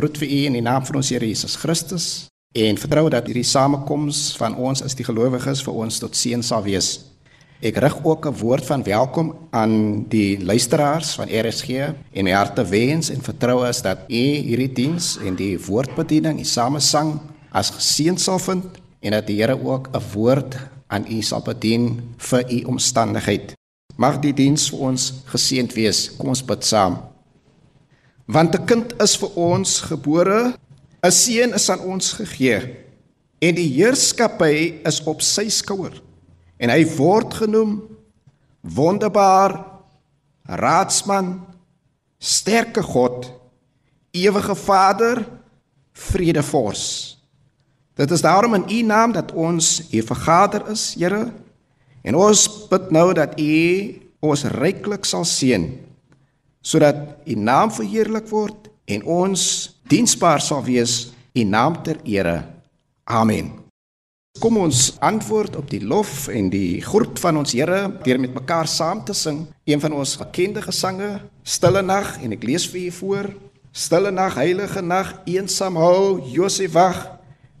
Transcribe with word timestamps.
groet 0.00 0.16
vir 0.16 0.30
u 0.32 0.40
in 0.48 0.56
die 0.56 0.64
naam 0.64 0.84
van 0.88 0.96
ons 1.02 1.10
Here 1.12 1.26
Jesus 1.28 1.58
Christus 1.60 2.04
en 2.56 2.78
vertrou 2.80 3.04
dat 3.12 3.26
hierdie 3.28 3.46
samekoms 3.46 4.30
van 4.40 4.56
ons 4.56 4.80
as 4.82 4.96
die 4.96 5.04
gelowiges 5.04 5.60
vir 5.66 5.76
ons 5.84 6.00
tot 6.00 6.16
seën 6.16 6.40
sal 6.42 6.64
wees. 6.64 6.88
Ek 7.60 7.76
rig 7.84 7.98
ook 8.00 8.26
'n 8.26 8.38
woord 8.40 8.64
van 8.64 8.82
welkom 8.82 9.34
aan 9.52 10.08
die 10.08 10.40
luisteraars 10.40 11.14
van 11.20 11.28
RSG 11.28 11.92
en 12.16 12.24
my 12.24 12.32
harte 12.32 12.64
wens 12.64 13.10
en 13.10 13.20
vertrou 13.20 13.68
is 13.68 13.82
dat 13.82 13.98
u 14.08 14.24
hierdie 14.48 14.72
diens 14.72 15.18
en 15.20 15.36
die 15.36 15.58
woordbediening, 15.58 16.36
die 16.36 16.48
samesang 16.48 17.20
as 17.52 17.70
geseën 17.70 18.16
sal 18.18 18.38
vind 18.38 18.64
en 19.00 19.12
dat 19.12 19.26
die 19.26 19.36
Here 19.36 19.58
ook 19.64 19.90
'n 19.92 20.02
woord 20.14 20.56
aan 20.88 21.04
u 21.10 21.22
sal 21.22 21.42
bedien 21.42 22.14
vir 22.16 22.52
u 22.52 22.64
omstandigheid. 22.64 23.52
Mag 23.96 24.20
die 24.20 24.32
diens 24.32 24.70
vir 24.70 24.78
ons 24.78 25.12
geseënd 25.26 25.74
wees. 25.74 26.16
Kom 26.16 26.28
ons 26.28 26.44
bid 26.44 26.64
saam. 26.64 27.10
Want 28.30 28.54
'n 28.54 28.64
kind 28.64 28.92
is 29.02 29.16
vir 29.18 29.30
ons 29.34 29.80
gebore, 29.80 30.54
'n 31.02 31.10
seun 31.10 31.54
is 31.54 31.70
aan 31.70 31.80
ons 31.80 32.12
gegee 32.12 32.76
en 33.38 33.54
die 33.54 33.72
heerskappy 33.74 34.80
is 34.84 35.02
op 35.04 35.22
sy 35.22 35.48
skouer. 35.48 36.02
En 36.58 36.70
hy 36.70 36.84
word 36.96 37.34
genoem 37.34 37.82
wonderbaar 38.60 39.64
raadsman 40.44 41.40
sterke 42.18 42.82
God 42.82 43.32
ewige 44.12 44.54
Vader 44.54 45.26
vredevors 45.92 47.16
dit 48.00 48.10
is 48.10 48.20
daarom 48.20 48.54
in 48.54 48.64
u 48.68 48.82
naam 48.82 49.12
dat 49.12 49.32
ons 49.32 49.82
hier 49.90 50.04
vergader 50.04 50.68
is 50.70 50.94
Here. 50.98 51.32
En 52.02 52.16
ons 52.16 52.68
bid 52.68 52.90
nou 52.90 53.12
dat 53.12 53.40
u 53.40 54.00
ons 54.20 54.44
ryklik 54.44 55.04
sal 55.04 55.24
seën 55.24 55.89
sodat 56.62 56.96
u 57.26 57.34
naam 57.34 57.72
verheerlik 57.72 58.28
word 58.28 58.68
en 58.84 59.04
ons 59.04 59.42
diensbaar 59.88 60.40
sal 60.40 60.64
wees 60.64 61.12
u 61.34 61.44
naam 61.44 61.82
ter 61.82 61.98
ere 62.04 62.42
amen 63.04 63.60
Kom 64.38 64.56
ons 64.56 64.94
antwoord 65.02 65.56
op 65.58 65.66
die 65.68 65.82
lof 65.82 66.28
en 66.30 66.52
die 66.52 66.80
groet 66.80 67.18
van 67.18 67.40
ons 67.40 67.50
Here 67.52 67.80
deur 68.04 68.20
met 68.22 68.32
mekaar 68.32 68.68
saam 68.70 69.02
te 69.04 69.12
sing. 69.12 69.40
Een 69.66 69.82
van 69.82 69.92
ons 69.92 70.14
bekende 70.16 70.62
gesange, 70.62 71.08
Stille 71.42 71.82
Nag 71.82 72.14
en 72.22 72.32
ek 72.32 72.46
lees 72.46 72.68
vir 72.70 72.86
u 72.86 72.92
voor. 73.00 73.28
Stille 73.70 74.10
nag, 74.10 74.34
heilige 74.34 74.80
nag, 74.82 75.12
eensaam 75.30 75.76
hou 75.78 76.20
Josef 76.26 76.72
wag 76.74 77.04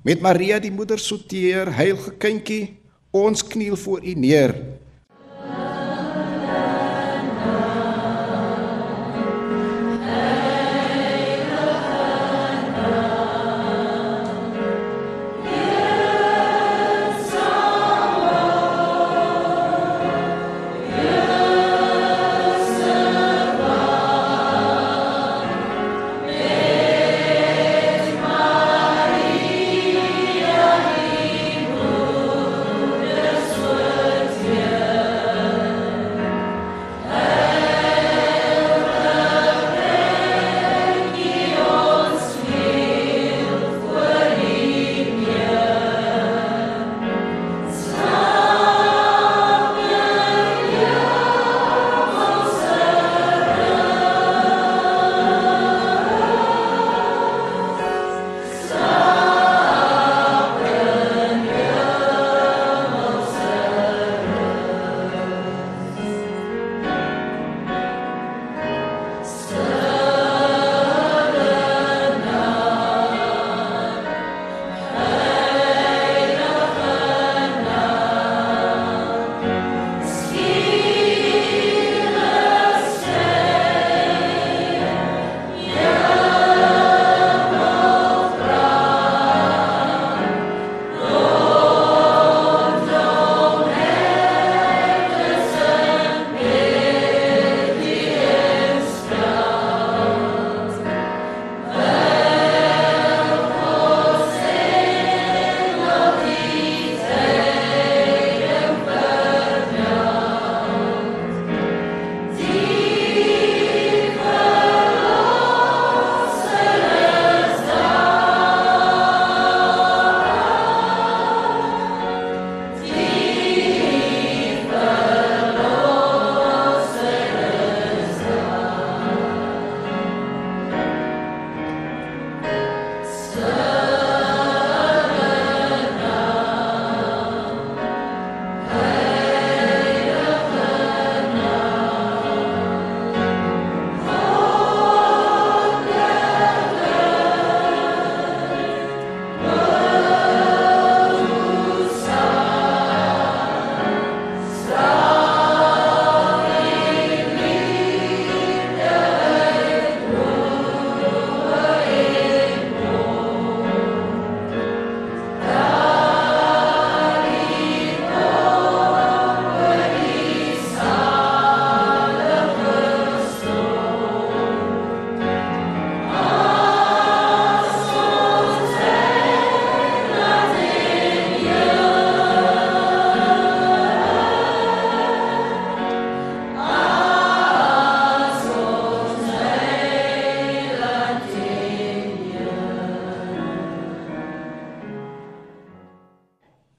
met 0.02 0.22
Maria 0.24 0.56
die 0.58 0.72
moeder 0.72 0.98
so 0.98 1.20
teer, 1.22 1.68
heilige 1.70 2.16
kindjie, 2.18 2.80
ons 3.14 3.44
kniel 3.46 3.76
voor 3.76 4.02
u 4.02 4.14
neer. 4.18 4.54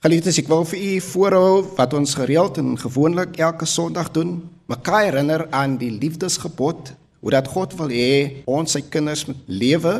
Geliefdes, 0.01 0.39
ek 0.41 0.47
wil 0.49 0.63
vir 0.65 0.79
u 0.81 0.93
voorhou 1.05 1.57
wat 1.77 1.91
ons 1.93 2.15
gereeld 2.17 2.55
en 2.57 2.71
gewoonlik 2.73 3.35
elke 3.37 3.67
Sondag 3.69 4.07
doen, 4.15 4.31
mekaar 4.65 5.11
herinner 5.11 5.43
aan 5.53 5.75
die 5.77 5.91
liefdesgebod, 5.93 6.89
hoe 7.21 7.33
dat 7.35 7.51
God 7.53 7.75
wil 7.77 7.93
hê 7.93 8.41
ons 8.49 8.73
sy 8.73 8.81
kinders 8.81 9.27
moet 9.29 9.43
lewe. 9.45 9.91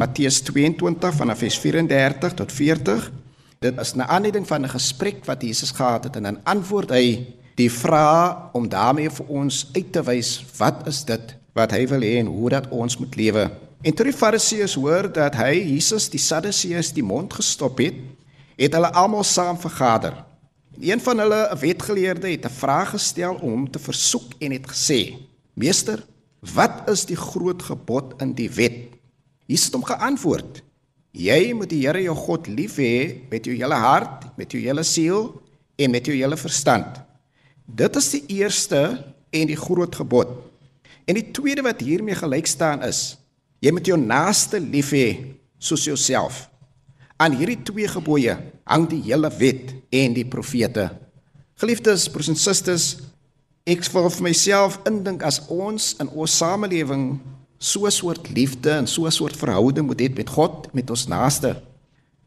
Matteus 0.00 0.38
22 0.46 1.12
vanaf 1.18 1.42
vers 1.44 1.58
34 1.60 2.38
tot 2.38 2.54
40. 2.56 3.10
Dit 3.60 3.82
is 3.84 3.92
'n 3.92 4.08
aanleiding 4.08 4.48
van 4.48 4.64
'n 4.64 4.72
gesprek 4.78 5.20
wat 5.28 5.42
Jesus 5.42 5.76
gehad 5.76 6.04
het 6.04 6.16
en 6.16 6.22
dan 6.22 6.40
antwoord 6.44 6.90
hy 6.90 7.26
die 7.56 7.70
vraag 7.70 8.48
om 8.54 8.68
daarmee 8.68 9.10
vir 9.10 9.26
ons 9.28 9.68
uit 9.76 9.92
te 9.92 10.02
wys 10.02 10.44
wat 10.56 10.88
is 10.88 11.04
dit 11.04 11.36
wat 11.52 11.70
hy 11.70 11.86
wil 11.86 12.00
hê 12.00 12.16
en 12.16 12.26
hoe 12.26 12.48
dat 12.48 12.68
ons 12.70 12.96
moet 12.96 13.14
lewe. 13.16 13.50
En 13.82 13.92
toe 13.92 14.04
die 14.04 14.16
Fariseërs 14.16 14.74
hoor 14.74 15.12
dat 15.12 15.34
hy 15.34 15.52
Jesus 15.52 16.08
die 16.08 16.18
Sadduseërs 16.18 16.92
die 16.92 17.04
mond 17.04 17.34
gestop 17.34 17.78
het, 17.78 17.94
het 18.56 18.72
hulle 18.72 18.92
almal 18.92 19.24
saam 19.24 19.58
vergader. 19.58 20.14
En 20.74 20.90
een 20.90 21.00
van 21.00 21.18
hulle, 21.18 21.48
'n 21.50 21.58
wetgeleerde, 21.58 22.30
het 22.30 22.44
'n 22.44 22.58
vraag 22.62 22.90
gestel 22.90 23.34
om 23.34 23.50
hom 23.50 23.70
te 23.70 23.78
versoek 23.78 24.32
en 24.38 24.50
het 24.52 24.66
gesê: 24.70 25.14
"Meester, 25.52 26.06
wat 26.54 26.88
is 26.88 27.04
die 27.04 27.16
groot 27.16 27.62
gebod 27.62 28.14
in 28.22 28.32
die 28.32 28.50
wet?" 28.50 28.94
Jesus 29.46 29.64
het 29.64 29.74
hom 29.74 29.84
geantwoord: 29.84 30.62
"Jy 31.10 31.52
moet 31.52 31.70
die 31.70 31.86
Here 31.86 32.02
jou 32.02 32.16
God 32.16 32.46
lief 32.46 32.76
hê 32.76 33.28
met 33.30 33.44
jou 33.44 33.56
hele 33.56 33.74
hart, 33.74 34.36
met 34.36 34.52
jou 34.52 34.62
hele 34.62 34.82
siel 34.82 35.42
en 35.76 35.90
met 35.90 36.06
jou 36.06 36.16
hele 36.16 36.36
verstand. 36.36 37.00
Dit 37.64 37.96
is 37.96 38.10
die 38.10 38.24
eerste 38.26 39.04
en 39.30 39.46
die 39.46 39.56
groot 39.56 39.94
gebod. 39.94 40.28
En 41.04 41.14
die 41.14 41.30
tweede 41.30 41.62
wat 41.62 41.80
hiermee 41.80 42.14
gelyk 42.14 42.46
staan 42.46 42.82
is: 42.82 43.18
jy 43.58 43.70
moet 43.70 43.86
jou 43.86 43.98
naaste 43.98 44.60
lief 44.60 44.90
hê 44.90 45.18
soos 45.58 45.84
jouself." 45.84 46.53
Aan 47.16 47.36
hierdie 47.38 47.60
twee 47.62 47.86
gebooie 47.86 48.34
hang 48.66 48.86
die 48.90 49.02
hele 49.06 49.30
wet 49.38 49.70
en 49.94 50.14
die 50.16 50.26
profete. 50.26 50.88
Geliefdes 51.62 52.08
broers 52.10 52.32
en 52.32 52.38
susters, 52.38 52.86
ek 53.70 53.84
wil 53.94 54.10
vir 54.10 54.26
myself 54.26 54.80
indink 54.88 55.22
as 55.22 55.38
ons 55.46 55.92
in 56.02 56.10
ons 56.10 56.38
samelewing 56.40 57.20
so 57.58 57.86
'n 57.86 57.94
soort 57.94 58.28
liefde 58.34 58.70
en 58.70 58.86
so 58.86 59.06
'n 59.06 59.12
soort 59.12 59.36
verhouding 59.36 59.86
moet 59.86 60.00
hê 60.00 60.08
met 60.16 60.28
God, 60.28 60.74
met 60.74 60.90
ons 60.90 61.06
naaste, 61.06 61.62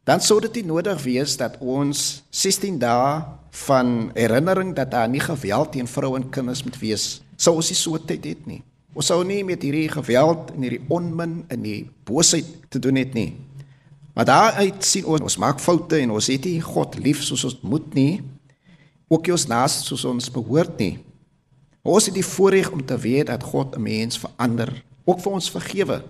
dan 0.06 0.22
sou 0.22 0.40
dit 0.40 0.66
nodig 0.66 1.04
wees 1.04 1.38
dat 1.38 1.58
ons 1.60 2.24
16 2.32 2.80
dae 2.80 3.24
van 3.52 4.12
herinnering 4.16 4.76
dat 4.76 4.92
daar 4.92 5.10
nie 5.10 5.20
geweld 5.20 5.72
teen 5.72 5.88
vroue 5.88 6.16
en 6.16 6.30
kinders 6.30 6.64
moet 6.64 6.80
wees, 6.80 7.22
sou 7.36 7.56
ons 7.56 7.70
nie 7.70 7.76
so 7.76 7.98
tyd 7.98 8.26
het 8.26 8.48
nie. 8.48 8.64
Ons 8.96 9.06
sou 9.06 9.24
nie 9.24 9.44
met 9.44 9.62
hierdie 9.62 9.90
geweld 9.90 10.52
en 10.56 10.62
hierdie 10.62 10.86
onmin 10.88 11.46
en 11.50 11.62
die 11.62 11.90
boosheid 12.04 12.46
te 12.70 12.80
doen 12.80 12.96
het 12.96 13.14
nie. 13.14 13.36
Maar 14.18 14.26
daaruit 14.26 14.82
sien 14.82 15.06
ons 15.06 15.22
ons 15.22 15.38
maak 15.38 15.60
foute 15.62 16.00
en 16.02 16.16
ons 16.18 16.28
het 16.32 16.46
nie 16.50 16.58
God 16.66 16.96
lief 16.98 17.20
soos 17.22 17.44
ons 17.46 17.60
moet 17.62 17.92
nie. 17.94 18.24
Ook 19.14 19.28
ons 19.30 19.44
naas 19.46 19.76
soos 19.86 20.08
ons 20.10 20.32
behoort 20.34 20.80
nie. 20.82 20.96
Ons 21.86 22.08
het 22.10 22.16
die 22.18 22.26
voorreg 22.26 22.72
om 22.74 22.82
te 22.82 22.98
weet 22.98 23.30
dat 23.30 23.46
God 23.46 23.76
'n 23.78 23.82
mens 23.82 24.18
verander, 24.18 24.72
ook 25.06 25.20
vir 25.22 25.32
ons 25.32 25.50
vergewe. 25.54 26.02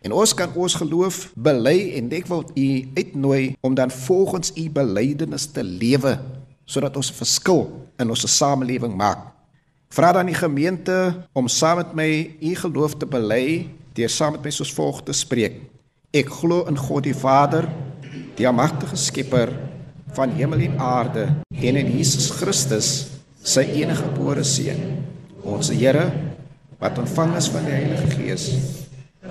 En 0.00 0.12
ons 0.12 0.34
kan 0.34 0.48
ons 0.54 0.74
geloof 0.74 1.32
bely 1.36 1.92
en 2.00 2.08
ek 2.10 2.26
wil 2.26 2.44
u 2.54 2.88
uitnooi 2.94 3.56
om 3.60 3.74
dan 3.74 3.90
volgens 3.90 4.52
u 4.56 4.70
belydenis 4.70 5.46
te 5.52 5.62
lewe 5.62 6.18
sodat 6.64 6.96
ons 6.96 7.10
'n 7.10 7.14
verskil 7.14 7.88
in 7.98 8.08
ons 8.08 8.36
samelewing 8.36 8.96
maak. 8.96 9.18
Vra 9.88 10.12
dan 10.12 10.26
die 10.26 10.34
gemeente 10.34 11.26
om 11.32 11.48
saam 11.48 11.76
met 11.76 11.94
my 11.94 12.36
u 12.40 12.54
geloof 12.54 12.96
te 12.96 13.06
bely 13.06 13.68
deur 13.92 14.08
saam 14.08 14.32
met 14.32 14.44
my 14.44 14.50
soos 14.50 14.72
volg 14.72 15.02
te 15.02 15.12
spreek. 15.12 15.60
Ek 16.10 16.26
glo 16.26 16.64
in 16.66 16.74
God 16.74 17.04
die 17.06 17.14
Vader, 17.14 17.68
die 18.34 18.46
almagtige 18.48 18.96
Skepper 18.98 19.52
van 20.16 20.32
hemel 20.34 20.64
en 20.64 20.80
aarde, 20.82 21.28
en 21.54 21.76
in 21.78 21.90
Jesus 21.94 22.32
Christus, 22.34 22.88
sy 23.46 23.62
enige 23.78 24.08
gebore 24.08 24.42
seun, 24.42 24.80
ons 25.46 25.68
Here 25.70 26.08
wat 26.80 26.98
ontvang 26.98 27.36
is 27.38 27.46
van 27.54 27.68
die 27.68 27.76
Heilige 27.76 28.08
Gees, 28.16 28.46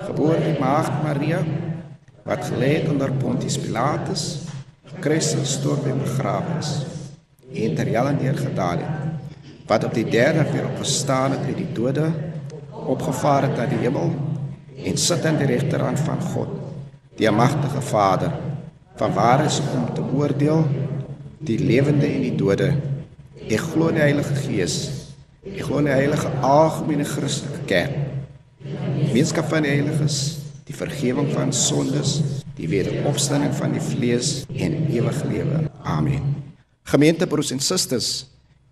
gebore 0.06 0.38
uit 0.40 0.62
Maagd 0.62 1.02
Maria, 1.04 1.42
wat 2.24 2.46
gelê 2.48 2.70
het 2.78 2.88
onder 2.88 3.12
Pontius 3.20 3.58
Pilatus, 3.60 4.24
gekruisig, 4.94 5.44
gestorwe 5.44 5.92
en 5.92 6.00
begrawe 6.00 6.56
is, 6.62 6.72
en 7.60 7.76
ter 7.76 7.92
hel 7.92 8.08
neergedaal 8.22 8.86
het, 8.86 9.44
wat 9.68 9.84
op 9.90 10.00
die 10.00 10.06
derde 10.08 10.48
weer 10.48 10.70
opgestaan 10.70 11.36
het 11.36 11.44
uit 11.44 11.60
die 11.60 11.68
dode, 11.76 12.08
opgevaar 12.88 13.50
het 13.50 13.60
na 13.60 13.68
die 13.68 13.82
hemel 13.84 14.16
en 14.80 14.96
sit 14.96 15.28
aan 15.28 15.36
die 15.36 15.52
regterhand 15.52 16.00
van 16.08 16.24
God 16.32 16.59
die 17.20 17.30
magtige 17.30 17.82
Vader, 17.84 18.32
van 18.96 19.12
waar 19.12 19.44
is 19.44 19.60
om 19.74 19.94
te 19.94 20.00
oordeel 20.16 20.64
die 21.44 21.58
lewende 21.58 22.06
en 22.06 22.22
die 22.24 22.34
dode. 22.36 22.70
Ek 23.48 23.60
glo 23.72 23.90
in 23.92 23.98
die 23.98 24.04
Heilige 24.06 24.36
Gees. 24.44 24.76
Ek 25.44 25.62
glo 25.66 25.80
in 25.80 25.88
die 25.88 25.96
heilige 25.96 26.28
algemene 26.44 27.04
Christelike 27.08 27.64
kerk. 27.68 27.96
Gemeenskap 28.60 29.48
van 29.48 29.64
die 29.64 29.72
heiliges, 29.72 30.16
die 30.68 30.76
vergifnis 30.76 31.32
van 31.32 31.52
sondes, 31.56 32.18
die 32.56 32.68
wederopstanding 32.68 33.52
van 33.56 33.72
die 33.76 33.84
vlees 33.84 34.32
en 34.52 34.76
ewige 34.92 35.28
lewe. 35.28 35.62
Amen. 35.82 36.34
Gemeente 36.88 37.28
broers 37.28 37.52
en 37.56 37.60
susters, 37.64 38.10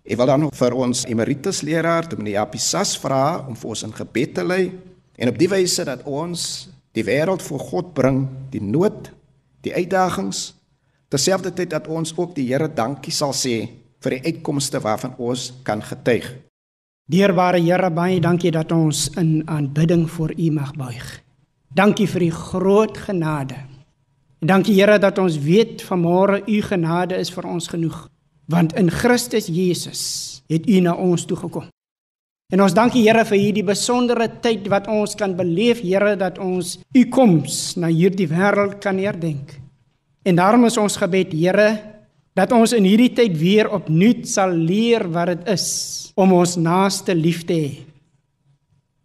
ek 0.05 0.17
wil 0.21 0.29
dan 0.29 0.45
vir 0.61 0.77
ons 0.77 1.05
emeritus 1.09 1.63
leraar, 1.65 2.09
Dominee 2.09 2.37
Apisas 2.39 2.95
vra 3.01 3.41
om 3.49 3.57
vir 3.57 3.73
ons 3.73 3.85
in 3.89 3.93
gebed 3.97 4.37
te 4.37 4.45
lei 4.45 4.63
en 5.19 5.33
op 5.33 5.41
die 5.41 5.49
wyse 5.51 5.85
dat 5.89 6.05
ons 6.05 6.69
die 6.99 7.07
wêreld 7.07 7.43
voor 7.45 7.63
God 7.71 7.93
bring, 7.95 8.25
die 8.51 8.63
nood, 8.63 9.11
die 9.63 9.73
uitdagings, 9.75 10.49
terselfdertyd 11.09 11.71
dat 11.71 11.87
ons 11.87 12.13
ook 12.17 12.35
die 12.35 12.47
Here 12.51 12.69
dankie 12.69 13.13
sal 13.15 13.33
sê 13.33 13.69
vir 14.03 14.15
die 14.15 14.33
uitkomste 14.33 14.81
waarvan 14.83 15.15
ons 15.17 15.49
kan 15.67 15.81
getuig. 15.83 16.27
Dierbare 17.09 17.59
Here, 17.63 17.89
baie 17.89 18.19
dankie 18.21 18.51
dat 18.53 18.71
ons 18.71 19.07
in 19.17 19.41
aanbidding 19.49 20.05
voor 20.09 20.35
U 20.35 20.51
mag 20.53 20.75
buig. 20.77 21.07
Dankie 21.73 22.07
vir 22.07 22.27
U 22.27 22.31
groot 22.31 22.97
genade. 23.07 23.57
Dankie 24.39 24.75
Here 24.77 24.99
dat 24.99 25.17
ons 25.17 25.39
weet 25.41 25.81
vanmôre 25.83 26.43
U 26.45 26.61
genade 26.61 27.17
is 27.17 27.31
vir 27.33 27.47
ons 27.49 27.67
genoeg, 27.67 28.05
want 28.45 28.75
in 28.77 28.91
Christus 28.91 29.49
Jesus 29.49 30.03
het 30.49 30.69
U 30.69 30.79
na 30.85 30.93
ons 30.93 31.25
toe 31.25 31.37
gekom. 31.37 31.67
En 32.49 32.63
ons 32.65 32.73
dankie 32.73 33.03
Here 33.05 33.21
vir 33.29 33.37
hierdie 33.37 33.65
besondere 33.65 34.25
tyd 34.41 34.65
wat 34.73 34.87
ons 34.89 35.13
kan 35.17 35.35
beleef, 35.37 35.83
Here, 35.85 36.15
dat 36.17 36.39
ons 36.41 36.79
u 36.81 37.03
koms 37.13 37.77
na 37.77 37.91
hierdie 37.93 38.29
wêreld 38.29 38.79
kan 38.81 38.97
herdenk. 38.97 39.53
En 40.25 40.39
daarom 40.39 40.65
is 40.65 40.79
ons 40.81 40.97
gebed, 40.97 41.35
Here, 41.37 41.69
dat 42.33 42.53
ons 42.55 42.73
in 42.73 42.87
hierdie 42.89 43.11
tyd 43.13 43.37
weer 43.37 43.69
opnuut 43.69 44.25
sal 44.29 44.55
leer 44.55 45.05
wat 45.13 45.35
dit 45.35 45.53
is 45.53 45.67
om 46.17 46.33
ons 46.33 46.57
naaste 46.57 47.13
lief 47.13 47.43
te 47.45 47.53
hê. 47.53 47.71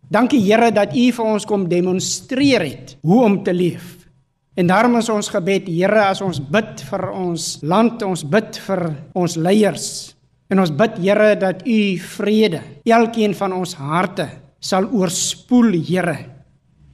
Dankie 0.09 0.41
Here 0.41 0.71
dat 0.73 0.97
u 0.97 1.05
vir 1.13 1.29
ons 1.35 1.45
kom 1.49 1.69
demonstreer 1.69 2.65
het 2.65 2.97
hoe 3.05 3.21
om 3.27 3.43
te 3.45 3.53
leef. 3.53 4.09
En 4.57 4.69
daarom 4.71 4.97
is 5.03 5.11
ons 5.13 5.29
gebed, 5.29 5.69
Here, 5.69 6.09
as 6.09 6.25
ons 6.25 6.41
bid 6.41 6.81
vir 6.89 7.11
ons 7.13 7.59
land, 7.61 8.01
ons 8.09 8.25
bid 8.25 8.57
vir 8.65 8.87
ons 9.13 9.37
leiers, 9.37 10.14
En 10.53 10.61
ons 10.61 10.73
bid 10.73 10.99
Here 11.03 11.35
dat 11.41 11.65
U 11.67 11.79
vrede 11.99 12.63
elkeen 12.85 13.35
van 13.37 13.55
ons 13.57 13.75
harte 13.81 14.29
sal 14.65 14.89
oorspoel, 14.93 15.73
Here. 15.85 16.17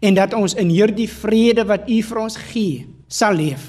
En 0.00 0.16
dat 0.16 0.34
ons 0.34 0.54
in 0.58 0.70
hierdie 0.72 1.08
vrede 1.10 1.66
wat 1.68 1.88
U 1.90 2.00
vir 2.02 2.22
ons 2.22 2.38
gee, 2.50 2.86
sal 3.10 3.36
leef. 3.38 3.68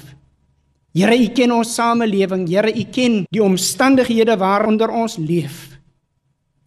Here, 0.92 1.16
U 1.16 1.28
ken 1.36 1.52
ons 1.54 1.74
samelewing. 1.76 2.46
Here, 2.48 2.72
U 2.72 2.84
ken 2.92 3.22
die 3.32 3.42
omstandighede 3.42 4.36
waaronder 4.40 4.92
ons 4.92 5.18
leef. 5.20 5.78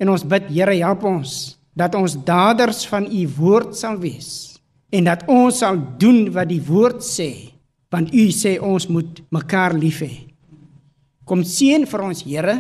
En 0.02 0.12
ons 0.14 0.26
bid 0.28 0.50
Here, 0.54 0.76
help 0.84 1.06
ons 1.08 1.56
dat 1.76 1.96
ons 1.96 2.16
daders 2.26 2.86
van 2.88 3.08
U 3.12 3.24
woord 3.36 3.76
sal 3.76 4.00
wees 4.00 4.56
en 4.96 5.10
dat 5.10 5.26
ons 5.28 5.58
sal 5.60 5.76
doen 6.00 6.30
wat 6.32 6.48
die 6.48 6.62
woord 6.64 7.02
sê, 7.04 7.52
want 7.92 8.14
U 8.16 8.30
sê 8.32 8.54
ons 8.64 8.86
moet 8.88 9.20
mekaar 9.34 9.74
lief 9.76 10.00
hê. 10.06 10.14
Kom 11.28 11.42
seën 11.44 11.84
vir 11.90 12.04
ons, 12.06 12.22
Here. 12.24 12.56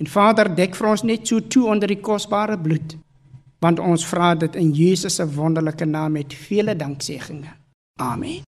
En 0.00 0.08
Vader, 0.08 0.48
dek 0.56 0.72
vir 0.78 0.86
ons 0.88 1.02
net 1.04 1.28
so 1.28 1.42
toe 1.44 1.66
onder 1.68 1.90
die 1.92 2.00
kosbare 2.00 2.56
bloed, 2.56 2.94
want 3.60 3.80
ons 3.84 4.06
vra 4.08 4.30
dit 4.32 4.54
in 4.56 4.70
Jesus 4.72 5.18
se 5.20 5.26
wonderlike 5.28 5.84
naam 5.84 6.14
met 6.16 6.32
vele 6.46 6.72
dankseggings. 6.72 7.50
Amen. 8.00 8.40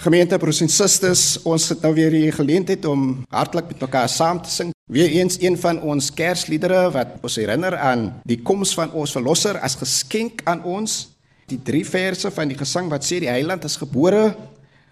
Gemeente 0.00 0.36
broers 0.40 0.60
en 0.60 0.68
susters, 0.68 1.22
ons 1.48 1.70
het 1.72 1.80
nou 1.84 1.94
weer 1.96 2.12
hier 2.12 2.36
geleentheid 2.36 2.84
om 2.88 3.22
hartlik 3.32 3.72
met 3.72 3.80
mekaar 3.86 4.10
saam 4.12 4.42
te 4.44 4.52
sing. 4.52 4.74
Weer 4.92 5.08
eens 5.16 5.38
een 5.40 5.56
van 5.60 5.80
ons 5.80 6.10
Kersliedere 6.12 6.82
wat 6.92 7.16
ons 7.24 7.38
herinner 7.40 7.78
aan 7.80 8.06
die 8.28 8.38
koms 8.44 8.74
van 8.76 8.92
ons 8.92 9.16
verlosser 9.16 9.56
as 9.64 9.78
geskenk 9.80 10.44
aan 10.44 10.60
ons. 10.68 11.14
Die 11.48 11.60
drie 11.64 11.84
verse 11.88 12.28
van 12.32 12.52
die 12.52 12.60
gesang 12.60 12.92
wat 12.92 13.08
sê 13.08 13.22
die 13.24 13.32
heiland 13.32 13.64
is 13.64 13.78
gebore. 13.80 14.34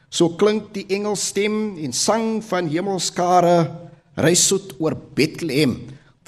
So 0.09 0.33
klink 0.41 0.73
die 0.73 0.87
engelstem 0.89 1.77
en 1.85 1.93
sang 1.93 2.41
van 2.49 2.73
hemelskare 2.73 3.57
reis 4.17 4.49
soet 4.49 4.73
oor 4.81 4.97
Bethlehem 4.97 5.77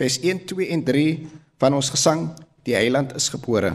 vers 0.00 0.16
1 0.25 0.47
2 0.49 0.73
en 0.73 0.85
3 0.85 1.28
van 1.61 1.76
ons 1.76 1.92
gesang 1.92 2.28
die 2.64 2.76
heiland 2.76 3.12
is 3.19 3.28
gebore 3.33 3.75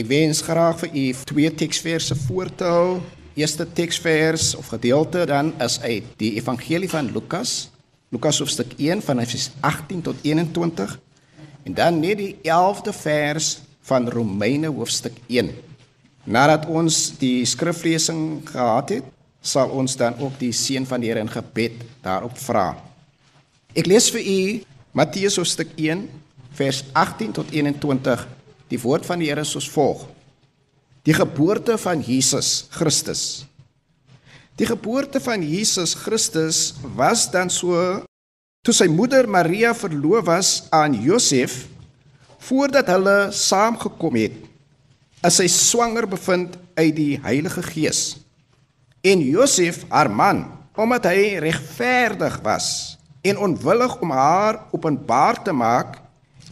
wens 0.00 0.40
graag 0.40 0.78
vir 0.80 0.94
u 0.96 1.12
twee 1.28 1.50
teksverse 1.54 2.14
voor 2.16 2.48
te 2.54 2.64
hou. 2.64 3.00
Eerste 3.36 3.66
teksvers 3.72 4.54
of 4.56 4.70
gedeelte 4.72 5.26
dan 5.28 5.52
is 5.60 5.80
uit 5.80 6.04
die 6.16 6.32
Evangelie 6.40 6.88
van 6.88 7.12
Lukas, 7.12 7.70
Lukas 8.08 8.38
hoofstuk 8.38 8.72
1 8.78 9.02
van 9.02 9.20
vers 9.26 9.50
18 9.60 10.00
tot 10.02 10.16
21 10.22 10.98
en 11.64 11.74
dan 11.74 12.00
net 12.00 12.16
die 12.18 12.36
11de 12.40 12.92
vers 12.92 13.60
van 13.82 14.08
Romeine 14.08 14.72
hoofstuk 14.72 15.16
1. 15.26 15.52
Nadat 16.24 16.66
ons 16.66 17.18
die 17.18 17.44
skriflesing 17.44 18.48
gehad 18.48 18.88
het, 18.88 19.04
sal 19.40 19.68
ons 19.68 19.96
dan 19.96 20.16
ook 20.18 20.38
die 20.38 20.52
seën 20.52 20.86
van 20.86 21.00
die 21.00 21.10
Here 21.10 21.20
in 21.20 21.30
gebed 21.30 21.82
daarop 22.00 22.38
vra. 22.38 22.76
Ek 23.74 23.86
lees 23.86 24.08
vir 24.14 24.24
u 24.24 24.40
Matteus 24.92 25.36
hoofstuk 25.36 25.68
1 25.76 26.08
vers 26.56 26.84
18 26.92 27.32
tot 27.32 27.50
21. 27.52 28.28
Die 28.72 28.80
woord 28.80 29.04
van 29.04 29.20
die 29.20 29.28
Here 29.28 29.44
is 29.44 29.52
soos 29.52 29.68
volg: 29.68 30.06
Die 31.04 31.12
geboorte 31.12 31.76
van 31.80 32.00
Jesus 32.00 32.70
Christus. 32.72 33.44
Die 34.56 34.68
geboorte 34.68 35.20
van 35.20 35.42
Jesus 35.44 35.92
Christus 35.96 36.72
was 36.96 37.26
dan 37.32 37.50
so 37.52 37.76
toe 38.64 38.74
sy 38.76 38.86
moeder 38.88 39.28
Maria 39.28 39.72
verloof 39.76 40.24
was 40.28 40.50
aan 40.72 40.94
Josef 40.94 41.66
voordat 42.42 42.88
hulle 42.92 43.32
saamgekom 43.36 44.16
het. 44.20 44.34
As 45.22 45.38
sy 45.40 45.48
swanger 45.52 46.08
bevind 46.10 46.56
uit 46.74 46.94
die 46.96 47.14
Heilige 47.22 47.62
Gees. 47.62 48.18
En 49.02 49.22
Josef, 49.22 49.84
haar 49.90 50.10
man, 50.10 50.44
omdat 50.78 51.10
hy 51.10 51.38
regverdig 51.42 52.40
was 52.42 52.96
en 53.22 53.38
onwillig 53.38 53.98
om 54.02 54.10
haar 54.14 54.64
openbaar 54.74 55.42
te 55.44 55.54
maak, 55.54 55.98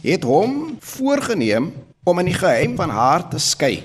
het 0.03 0.23
hom 0.27 0.77
voorgenem 0.79 1.71
om 2.03 2.19
in 2.19 2.31
die 2.31 2.37
geheim 2.37 2.75
van 2.75 2.89
haar 2.89 3.27
te 3.29 3.39
skei. 3.39 3.83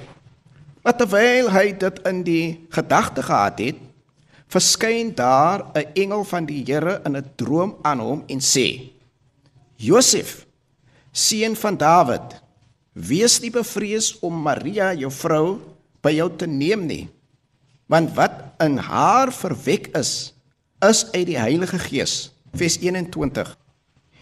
Maar 0.85 0.96
terwyl 0.96 1.50
hy 1.50 1.73
dit 1.75 2.00
in 2.06 2.23
die 2.23 2.66
gedagte 2.70 3.25
gehad 3.26 3.58
het, 3.58 3.78
verskyn 4.46 5.14
daar 5.14 5.66
'n 5.75 5.90
engel 5.94 6.25
van 6.25 6.46
die 6.46 6.62
Here 6.64 7.00
in 7.04 7.16
'n 7.16 7.30
droom 7.37 7.76
aan 7.82 7.99
hom 7.99 8.23
en 8.26 8.40
sê: 8.40 8.90
Josef, 9.76 10.46
seun 11.12 11.56
van 11.56 11.76
Dawid, 11.76 12.42
wees 12.92 13.40
nie 13.40 13.50
bevrees 13.50 14.18
om 14.20 14.42
Maria, 14.42 14.94
jou 14.94 15.11
vrou, 15.11 15.61
by 16.00 16.11
jou 16.11 16.30
te 16.37 16.46
neem 16.46 16.87
nie, 16.87 17.08
want 17.87 18.14
wat 18.14 18.54
in 18.61 18.78
haar 18.78 19.32
verwek 19.32 19.87
is, 19.96 20.35
is 20.80 21.04
uit 21.12 21.26
die 21.26 21.38
Heilige 21.38 21.78
Gees. 21.78 22.32
Vers 22.54 22.78
21. 22.78 23.58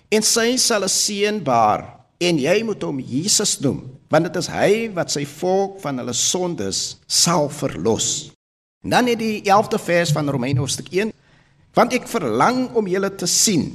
En 0.09 0.23
sy 0.23 0.57
sal 0.57 0.85
'n 0.85 0.89
seun 0.89 1.43
baar 1.43 2.04
en 2.25 2.39
jy 2.41 2.57
moet 2.67 2.83
hom 2.87 3.01
Jesus 3.03 3.59
noem 3.65 3.83
want 4.13 4.29
dit 4.29 4.37
is 4.39 4.49
hy 4.53 4.71
wat 4.95 5.11
sy 5.11 5.25
volk 5.27 5.81
van 5.83 5.99
hulle 5.99 6.13
sondes 6.15 7.01
sal 7.11 7.49
verlos. 7.51 8.31
En 8.85 8.93
dan 8.95 9.09
het 9.11 9.19
die 9.19 9.41
11de 9.43 9.81
vers 9.81 10.13
van 10.15 10.31
Romeine 10.31 10.63
hoofstuk 10.63 10.93
1 10.93 11.13
want 11.75 11.97
ek 11.97 12.07
verlang 12.09 12.69
om 12.79 12.89
julle 12.91 13.11
te 13.11 13.27
sien 13.31 13.67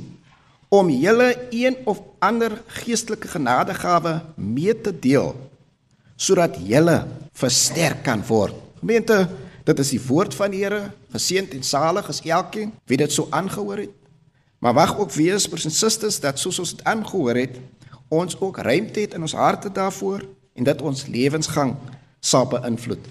om 0.70 0.89
julle 0.94 1.34
een 1.50 1.79
of 1.89 2.01
ander 2.22 2.53
geestelike 2.82 3.27
genadegawe 3.27 4.20
mee 4.38 4.75
te 4.77 4.94
deel 4.94 5.34
sodat 6.20 6.58
julle 6.68 6.98
versterk 7.39 8.01
kan 8.03 8.20
word. 8.27 8.56
Gemeente, 8.82 9.24
dit 9.63 9.79
is 9.79 9.94
die 9.96 10.01
woord 10.03 10.36
van 10.36 10.51
die 10.51 10.65
Here, 10.65 10.89
geseënd 11.13 11.56
en 11.56 11.63
salig 11.63 12.10
is 12.12 12.20
elkeen 12.27 12.74
wie 12.91 13.00
dit 13.00 13.13
so 13.13 13.29
aangehoor 13.32 13.86
het. 13.86 13.96
Maar 14.60 14.75
wag 14.75 14.98
ook 15.00 15.13
wees 15.15 15.48
broers 15.48 15.70
en 15.70 15.72
susters 15.72 16.20
dat 16.20 16.39
soos 16.39 16.60
ons 16.60 16.74
dit 16.75 16.84
aangehoor 16.84 17.39
het, 17.39 17.56
ons 18.10 18.36
ook 18.39 18.58
ruimte 18.58 19.00
het 19.00 19.13
in 19.13 19.22
ons 19.22 19.38
harte 19.38 19.72
daarvoor 19.72 20.25
en 20.54 20.63
dat 20.63 20.82
ons 20.82 21.06
lewensgang 21.08 21.75
sal 22.20 22.48
beïnvloed. 22.50 23.06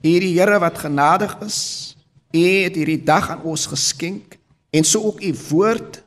Hierdie 0.00 0.34
Here 0.38 0.58
wat 0.62 0.78
genadig 0.78 1.36
is, 1.44 1.58
U 2.34 2.38
het 2.38 2.74
hierdie 2.74 3.02
dag 3.02 3.30
aan 3.30 3.42
ons 3.42 3.66
geskenk 3.66 4.38
en 4.70 4.84
so 4.84 5.02
ook 5.02 5.22
U 5.22 5.34
woord. 5.48 6.02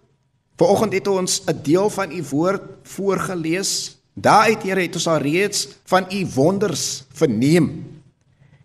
Vanoggend 0.60 0.94
het 0.94 1.08
ons 1.08 1.42
'n 1.46 1.60
deel 1.64 1.90
van 1.90 2.12
U 2.12 2.24
woord 2.30 2.64
voorgeles. 2.84 3.98
Daaruit 4.14 4.64
Here 4.64 4.82
het 4.82 4.96
ons 4.96 5.08
al 5.08 5.18
reeds 5.18 5.68
van 5.84 6.06
U 6.12 6.28
wonders 6.36 7.04
verneem. 7.14 8.00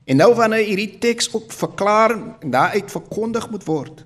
En 0.05 0.17
nou 0.17 0.35
wanneer 0.35 0.67
hierdie 0.67 0.99
teks 0.99 1.33
ook 1.33 1.53
verklaar 1.53 2.11
en 2.41 2.51
daaruit 2.51 2.91
verkondig 2.91 3.51
moet 3.51 3.65
word, 3.65 4.05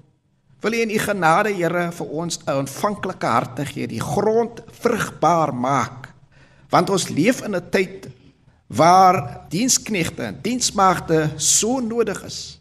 Wil 0.60 0.72
U 0.72 0.80
in 0.80 0.90
U 0.90 0.98
genade, 0.98 1.52
Here, 1.54 1.92
vir 1.94 2.06
ons 2.06 2.38
'n 2.44 2.66
ontvanklike 2.66 3.26
hart 3.26 3.60
gee, 3.70 3.86
die 3.86 4.00
grond 4.00 4.60
vrugbaar 4.80 5.54
maak. 5.54 6.08
Want 6.70 6.90
ons 6.90 7.08
leef 7.08 7.42
in 7.42 7.54
'n 7.54 7.70
tyd 7.70 8.08
waar 8.66 9.46
diensknegte 9.48 10.22
en 10.22 10.38
diensmagte 10.42 11.30
so 11.36 11.80
nodig 11.80 12.24
is. 12.24 12.60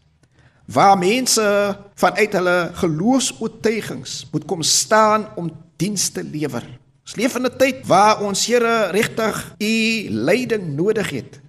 Waar 0.65 0.97
mense 0.97 1.77
vanuit 1.95 2.33
hulle 2.33 2.71
geloofs-oortuigings 2.73 4.27
moet 4.31 4.45
kom 4.45 4.61
staan 4.61 5.27
om 5.35 5.51
diens 5.75 6.09
te 6.09 6.23
lewer. 6.23 6.63
Ons 7.01 7.15
leef 7.15 7.35
in 7.35 7.45
'n 7.45 7.57
tyd 7.57 7.87
waar 7.87 8.21
ons 8.21 8.45
Here 8.45 8.91
regtig 8.91 9.55
U 9.59 10.09
leiding 10.09 10.75
nodig 10.75 11.09
het. 11.09 11.39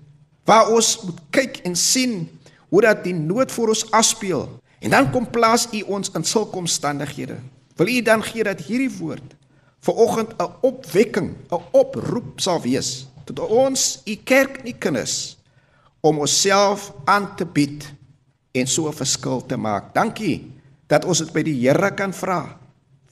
Waar 0.45 0.69
ons 0.69 1.01
moet 1.03 1.21
kyk 1.31 1.57
en 1.65 1.77
sien 1.77 2.29
hoe 2.69 2.81
dat 2.81 3.05
die 3.05 3.15
nood 3.15 3.53
vir 3.53 3.69
ons 3.69 3.91
afspeel 3.91 4.61
En 4.79 4.91
dan 4.91 5.11
kom 5.11 5.31
plaas 5.31 5.69
u 5.73 5.81
ons 5.81 6.11
in 6.11 6.25
sulke 6.25 6.57
omstandighede. 6.57 7.37
Wil 7.77 7.89
u 7.89 8.03
dan 8.03 8.23
gee 8.23 8.45
dat 8.45 8.61
hierdie 8.61 8.91
woord 8.99 9.35
vir 9.81 9.95
oggend 9.95 10.35
'n 10.39 10.53
opwekking, 10.61 11.37
'n 11.51 11.63
oproep 11.71 12.41
sal 12.41 12.61
wees 12.61 13.07
tot 13.25 13.39
ons 13.39 14.01
u 14.05 14.15
kerk 14.25 14.57
en 14.65 14.79
kinders 14.79 15.37
om 16.01 16.19
onsself 16.19 16.93
aan 17.05 17.37
te 17.37 17.45
bied 17.45 17.85
en 18.53 18.67
so 18.67 18.89
'n 18.89 18.93
verskil 18.93 19.47
te 19.47 19.57
maak. 19.57 19.95
Dankie 19.95 20.53
dat 20.87 21.05
ons 21.05 21.19
dit 21.19 21.33
by 21.33 21.43
die 21.43 21.69
Here 21.69 21.95
kan 21.95 22.13
vra. 22.13 22.59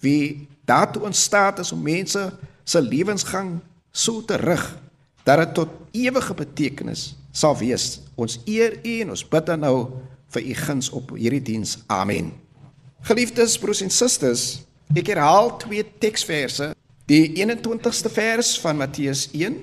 Wie 0.00 0.48
daartoe 0.64 1.06
in 1.06 1.14
staat 1.14 1.58
is 1.58 1.72
om 1.72 1.82
mense 1.82 2.32
se 2.64 2.80
lewensgang 2.80 3.60
so 3.92 4.24
te 4.24 4.36
rig 4.36 4.78
dat 5.24 5.38
dit 5.38 5.54
tot 5.54 5.68
ewige 5.90 6.34
betekenis 6.34 7.14
sal 7.32 7.56
wees. 7.56 8.00
Ons 8.14 8.40
eer 8.44 8.78
u 8.84 9.00
en 9.00 9.10
ons 9.10 9.28
bid 9.28 9.46
dan 9.46 9.60
nou 9.60 9.90
vir 10.34 10.42
u 10.42 10.54
guns 10.54 10.90
op 10.90 11.12
hierdie 11.16 11.42
diens. 11.42 11.78
Amen. 11.86 12.32
Geliefdes 13.06 13.58
broers 13.58 13.82
en 13.84 13.90
susters, 13.90 14.44
ek 14.94 15.12
herhaal 15.12 15.52
twee 15.62 15.84
teksverse. 16.02 16.72
Die 17.06 17.36
21ste 17.38 18.10
vers 18.10 18.56
van 18.62 18.80
Matteus 18.80 19.28
1. 19.32 19.60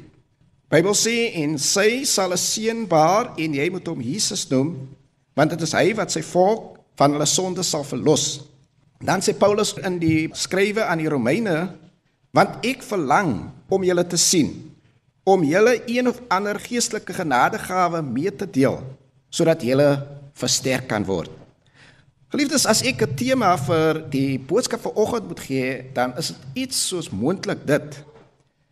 Bybel 0.71 0.95
sê 0.97 1.15
en 1.43 1.57
sy 1.59 2.03
sal 2.07 2.31
'n 2.33 2.37
seun 2.37 2.87
baar 2.87 3.33
en 3.37 3.53
jy 3.53 3.69
moet 3.69 3.87
hom 3.87 4.01
Jesus 4.01 4.47
noem, 4.49 4.89
want 5.35 5.49
dit 5.49 5.61
is 5.61 5.73
hy 5.73 5.93
wat 5.93 6.11
sy 6.11 6.21
volk 6.21 6.79
van 6.95 7.11
hulle 7.11 7.25
sondes 7.25 7.69
sal 7.69 7.83
verlos. 7.83 8.41
Dan 9.03 9.19
sê 9.21 9.33
Paulus 9.37 9.75
in 9.83 9.99
die 9.99 10.29
skrywe 10.33 10.85
aan 10.85 10.99
die 10.99 11.09
Romeine, 11.09 11.75
want 12.31 12.65
ek 12.65 12.81
verlang 12.81 13.51
om 13.69 13.83
julle 13.83 14.07
te 14.07 14.17
sien 14.17 14.73
om 15.23 15.43
julle 15.43 15.77
een 15.87 16.07
of 16.07 16.19
ander 16.27 16.59
geestelike 16.59 17.13
genadegawe 17.13 18.01
mee 18.01 18.31
te 18.35 18.49
deel 18.49 18.81
sodat 19.29 19.63
julle 19.63 19.87
versterk 20.33 20.87
kan 20.87 21.05
word. 21.05 21.31
Geliefdes, 22.33 22.65
as 22.65 22.81
ek 22.81 23.01
'n 23.01 23.15
tema 23.15 23.57
vir 23.57 24.09
die 24.09 24.39
boodskap 24.39 24.81
vanoggend 24.81 25.27
moet 25.27 25.39
gee, 25.39 25.91
dan 25.93 26.17
is 26.17 26.27
dit 26.27 26.65
iets 26.65 26.87
soos 26.87 27.09
moontlik 27.09 27.67
dit. 27.67 28.03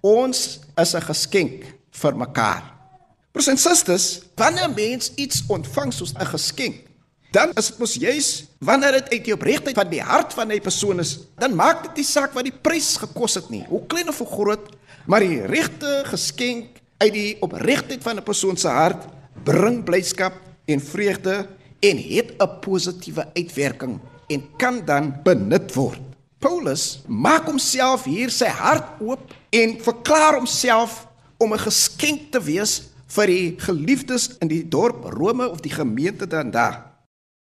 Ons 0.02 0.60
is 0.78 0.96
'n 0.96 1.02
geskenk 1.02 1.66
vir 1.92 2.16
mekaar. 2.16 2.64
Broers 3.32 3.48
en 3.48 3.58
susters, 3.58 4.22
wanneer 4.36 4.68
'n 4.68 4.74
mens 4.74 5.12
iets 5.16 5.44
ontvang 5.48 5.94
soos 5.94 6.14
'n 6.14 6.26
geskenk, 6.26 6.76
dan 7.32 7.52
is 7.56 7.68
dit 7.68 7.78
mos 7.78 7.94
juis 7.94 8.46
wanneer 8.60 8.92
dit 8.92 9.10
uit 9.10 9.24
die 9.26 9.34
opregtheid 9.34 9.76
van 9.76 9.90
die 9.90 10.02
hart 10.02 10.34
van 10.34 10.52
'n 10.52 10.62
persoon 10.62 11.00
is, 11.00 11.20
dan 11.38 11.56
maak 11.56 11.84
dit 11.84 11.96
nie 11.96 12.06
saak 12.06 12.34
wat 12.34 12.44
die 12.44 12.60
prys 12.62 12.98
gekos 12.98 13.36
het 13.36 13.50
nie, 13.50 13.66
hoe 13.70 13.86
klein 13.88 14.10
of 14.10 14.18
hoe 14.18 14.28
groot, 14.28 14.70
maar 15.06 15.20
die 15.20 15.46
regte 15.46 16.04
geskenk 16.06 16.82
uit 16.98 17.14
die 17.14 17.38
opregtheid 17.42 18.04
van 18.04 18.18
'n 18.18 18.24
persoon 18.24 18.58
se 18.58 18.68
hart 18.68 19.06
bring 19.44 19.84
blydskap 19.84 20.34
en 20.72 20.82
vreugde 20.82 21.48
en 21.80 21.98
het 21.98 22.36
'n 22.38 22.60
positiewe 22.60 23.28
uitwerking 23.34 24.00
en 24.28 24.42
kan 24.58 24.86
dan 24.86 25.14
benut 25.24 25.74
word. 25.74 26.02
Paulus 26.40 27.02
maak 27.08 27.46
homself 27.46 28.04
hier 28.04 28.30
sy 28.30 28.50
hart 28.50 29.02
oop 29.02 29.34
en 29.50 29.78
verklaar 29.82 30.34
homself 30.40 31.08
om 31.38 31.54
'n 31.54 31.60
geskenk 31.60 32.32
te 32.32 32.42
wees 32.42 32.82
vir 33.08 33.28
die 33.28 33.56
geliefdes 33.58 34.38
in 34.40 34.48
die 34.48 34.68
dorp 34.68 35.04
Rome 35.04 35.50
of 35.50 35.62
die 35.62 35.74
gemeente 35.74 36.28
dan 36.28 36.52
daar. 36.52 36.92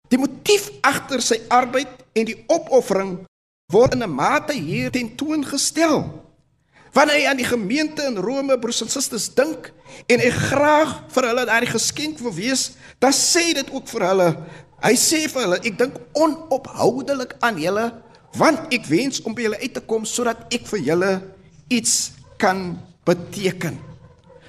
Die 0.08 0.18
motief 0.18 0.70
agter 0.80 1.22
sy 1.22 1.40
arbeid 1.48 1.88
en 2.12 2.24
die 2.24 2.44
opoffering 2.46 3.26
word 3.72 3.94
in 3.94 4.02
'n 4.02 4.14
mate 4.14 4.52
hier 4.52 4.90
tentoongestel. 4.90 6.25
Wanneer 6.96 7.18
hy 7.18 7.24
aan 7.28 7.40
die 7.40 7.48
gemeente 7.48 8.06
in 8.08 8.16
Rome 8.16 8.56
broers 8.58 8.80
en 8.80 8.88
susters 8.88 9.28
dink 9.36 9.68
en 10.08 10.22
hy 10.22 10.30
graag 10.32 10.94
vir 11.12 11.28
hulle 11.28 11.44
daardie 11.48 11.68
geskenk 11.68 12.22
wil 12.24 12.32
wees, 12.32 12.70
dan 13.02 13.12
sê 13.12 13.50
dit 13.56 13.68
ook 13.68 13.84
vir 13.90 14.06
hulle. 14.08 14.28
Hy 14.80 14.92
sê 15.00 15.26
vir 15.28 15.44
hulle, 15.44 15.58
ek 15.60 15.76
dink 15.76 15.98
onophoudelik 16.16 17.36
aan 17.44 17.60
julle 17.60 17.90
want 18.36 18.72
ek 18.74 18.88
wens 18.88 19.22
om 19.24 19.36
by 19.36 19.46
julle 19.46 19.60
uit 19.62 19.72
te 19.72 19.80
kom 19.88 20.04
sodat 20.08 20.42
ek 20.52 20.66
vir 20.68 20.82
julle 20.90 21.12
iets 21.72 22.16
kan 22.40 22.74
beteken. 23.08 23.78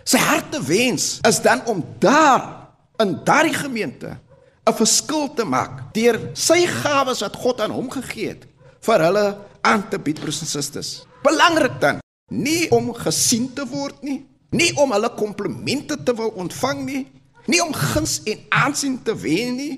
Sy 0.07 0.19
harte 0.23 0.59
wens 0.63 1.17
is 1.27 1.39
dan 1.43 1.63
om 1.67 1.83
daar 2.03 2.71
in 3.03 3.15
daardie 3.27 3.55
gemeente 3.55 4.15
'n 4.67 4.73
verskil 4.75 5.27
te 5.35 5.43
maak 5.43 5.93
deur 5.93 6.19
sy 6.33 6.65
gawes 6.67 7.21
wat 7.23 7.35
God 7.35 7.61
aan 7.61 7.71
hom 7.71 7.89
gegee 7.91 8.35
het 8.35 8.43
vir 8.81 8.99
hulle 8.99 9.37
aan 9.61 9.83
te 9.89 9.99
bied 9.99 10.19
broers 10.19 10.41
en 10.41 10.47
susters. 10.47 11.07
Belangrik 11.23 11.79
dan, 11.79 11.99
nie 12.33 12.67
om 12.75 12.91
gesien 12.95 13.47
te 13.55 13.65
word 13.67 14.01
nie, 14.03 14.21
nie 14.51 14.71
om 14.79 14.91
hulle 14.95 15.09
komplimente 15.15 15.97
te 16.03 16.15
wil 16.15 16.33
ontvang 16.39 16.83
nie, 16.87 17.03
nie 17.47 17.61
om 17.63 17.73
guns 17.75 18.19
en 18.27 18.41
aansien 18.63 18.97
te 19.03 19.15
wen 19.15 19.55
nie, 19.59 19.75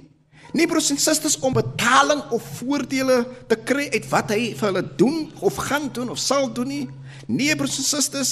nie 0.58 0.66
broers 0.70 0.90
en 0.94 0.98
susters 1.02 1.38
om 1.46 1.54
betaling 1.54 2.24
of 2.34 2.46
voordele 2.58 3.22
te 3.50 3.58
kry 3.70 3.86
uit 3.94 4.08
wat 4.10 4.32
hy 4.34 4.54
vir 4.58 4.70
hulle 4.72 4.86
doen 4.98 5.20
of 5.46 5.60
gaan 5.70 5.90
doen 5.94 6.10
of 6.10 6.22
sal 6.22 6.50
doen 6.54 6.72
nie. 6.72 6.86
Nee 7.30 7.58
broers 7.58 7.78
en 7.78 7.86
susters, 7.86 8.32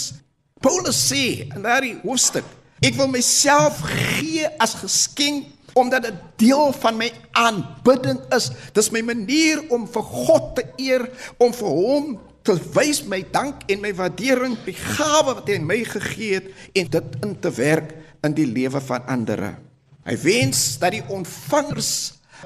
Paulus 0.63 0.97
sê 1.11 1.45
in 1.45 1.61
daardie 1.61 1.99
hoofstuk, 2.01 2.45
ek 2.81 2.97
wil 2.97 3.11
myself 3.13 3.83
gee 3.85 4.49
as 4.61 4.73
geskenk 4.81 5.53
omdat 5.77 6.07
dit 6.07 6.21
deel 6.41 6.71
van 6.73 6.95
my 6.97 7.11
aanbidding 7.37 8.17
is. 8.33 8.49
Dis 8.73 8.89
my 8.89 9.03
manier 9.05 9.61
om 9.73 9.85
vir 9.85 10.05
God 10.09 10.55
te 10.57 10.63
eer, 10.81 11.05
om 11.37 11.53
vir 11.53 11.69
hom 11.69 12.15
wys 12.55 13.03
my 13.03 13.21
dank 13.31 13.65
en 13.67 13.81
my 13.81 13.93
waardering 13.93 14.55
vir 14.63 14.73
die 14.73 14.81
gawe 14.97 15.33
wat 15.39 15.49
hy 15.49 15.57
my 15.59 15.83
gegee 15.83 16.39
het 16.39 16.47
en 16.73 16.91
dit 16.95 17.17
in 17.25 17.39
te 17.39 17.51
werk 17.51 17.95
in 18.23 18.33
die 18.37 18.47
lewe 18.47 18.81
van 18.81 19.05
ander. 19.07 19.57
Hy 20.07 20.15
wens 20.23 20.77
dat 20.79 20.95
die 20.95 21.03
ontvangers 21.11 21.91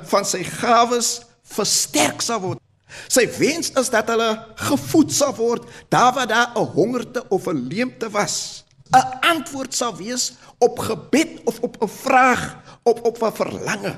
van 0.10 0.26
sy 0.26 0.42
gawes 0.48 1.22
versterk 1.52 2.22
sal 2.26 2.42
word. 2.42 2.62
Sy 3.08 3.28
wens 3.38 3.72
is 3.80 3.92
dat 3.94 4.10
hulle 4.12 4.32
gevoed 4.68 5.14
sal 5.14 5.36
word 5.38 5.68
daar 5.94 6.14
waar 6.16 6.28
daar 6.28 6.52
'n 6.56 6.72
hongerte 6.76 7.24
of 7.30 7.48
'n 7.48 7.68
leemte 7.70 8.10
was. 8.10 8.64
'n 8.92 9.20
Antwoord 9.22 9.74
sal 9.74 9.96
wees 9.96 10.34
op 10.60 10.80
gebed 10.80 11.42
of 11.46 11.60
op 11.60 11.78
'n 11.82 11.88
vraag 11.88 12.58
op 12.84 13.06
op 13.06 13.24
'n 13.24 13.32
verlange. 13.32 13.96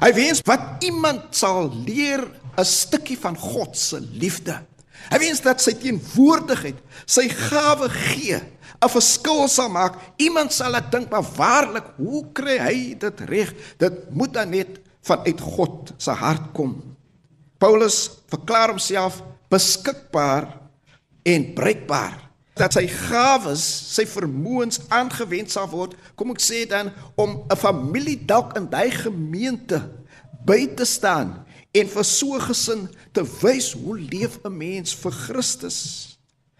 Hy 0.00 0.12
wens 0.14 0.40
wat 0.44 0.84
iemand 0.84 1.36
sal 1.36 1.72
leer 1.86 2.20
'n 2.56 2.64
stukkie 2.64 3.18
van 3.18 3.36
God 3.36 3.76
se 3.76 4.00
liefde. 4.00 4.60
Hy 5.10 5.18
wens 5.18 5.42
dat 5.44 5.60
sy 5.60 5.74
teenwoordigheid, 5.74 6.78
sy 7.06 7.28
gawe 7.28 7.88
gee, 7.88 8.40
'n 8.82 8.90
verskil 8.90 9.48
sal 9.48 9.70
maak. 9.70 9.98
Iemand 10.18 10.52
sal 10.52 10.72
dit 10.72 10.90
dink, 10.90 11.10
maar 11.10 11.26
waarlik, 11.36 11.84
hoe 11.96 12.24
kry 12.32 12.58
hy 12.58 12.94
dit 12.98 13.20
reg? 13.20 13.54
Dit 13.78 14.10
moet 14.10 14.32
dan 14.32 14.50
net 14.50 14.80
vanuit 15.02 15.40
God 15.40 15.92
se 15.98 16.10
hart 16.10 16.52
kom. 16.52 16.96
Paulus 17.58 18.10
verklaar 18.30 18.68
homself 18.74 19.22
beskikbaar 19.50 20.48
en 21.22 21.54
bruikbaar 21.54 22.18
dat 22.58 22.74
sy 22.76 22.84
gawes, 22.86 23.62
sy 23.94 24.04
vermoëns 24.04 24.82
aangewend 24.92 25.50
sal 25.50 25.68
word, 25.70 25.94
kom 26.18 26.34
ek 26.34 26.42
sê 26.42 26.66
dan 26.68 26.92
om 27.16 27.44
'n 27.48 27.56
familie 27.56 28.18
dalk 28.26 28.56
in 28.56 28.68
daai 28.68 28.90
gemeente 28.90 29.80
by 30.44 30.66
te 30.76 30.84
staan 30.84 31.41
en 31.72 31.88
vir 31.88 32.04
so 32.04 32.38
gesin 32.38 32.88
te 33.12 33.24
wys 33.40 33.72
hoe 33.72 33.98
leef 33.98 34.38
'n 34.44 34.56
mens 34.56 34.94
vir 34.94 35.12
Christus. 35.12 35.78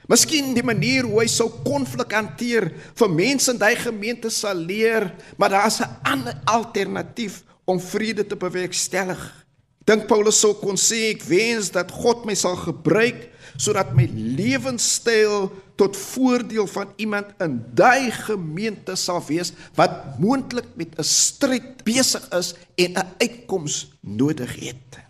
Miskien 0.09 0.55
die 0.55 0.65
manier 0.67 1.05
hoe 1.07 1.21
hy 1.21 1.29
sou 1.31 1.49
konflik 1.65 2.13
hanteer 2.13 2.73
vir 2.95 3.11
mense 3.11 3.51
in 3.51 3.59
daai 3.59 3.77
gemeente 3.77 4.31
sal 4.31 4.57
leer, 4.57 5.15
maar 5.37 5.51
daar's 5.51 5.81
'n 5.81 5.97
ander 6.03 6.35
alternatief 6.45 7.43
om 7.65 7.81
vrede 7.81 8.27
te 8.27 8.37
bewerkstellig. 8.37 9.47
Dink 9.85 10.07
Paulus 10.07 10.39
sou 10.39 10.55
kon 10.61 10.79
sê 10.79 11.09
ek 11.11 11.25
wens 11.27 11.73
dat 11.75 11.91
God 11.91 12.27
my 12.29 12.37
sal 12.39 12.55
gebruik 12.61 13.29
sodat 13.59 13.91
my 13.97 14.07
lewenstyl 14.39 15.51
tot 15.81 15.97
voordeel 15.99 16.69
van 16.71 16.93
iemand 17.03 17.33
in 17.43 17.59
daai 17.75 18.13
gemeente 18.15 18.95
sal 18.97 19.21
wees 19.27 19.53
wat 19.79 20.21
moontlik 20.23 20.69
met 20.79 20.95
'n 20.99 21.05
stryd 21.05 21.83
besig 21.85 22.23
is 22.31 22.55
en 22.77 22.95
'n 22.95 23.09
uitkoms 23.19 23.91
nodig 24.01 24.55
het. 24.61 25.03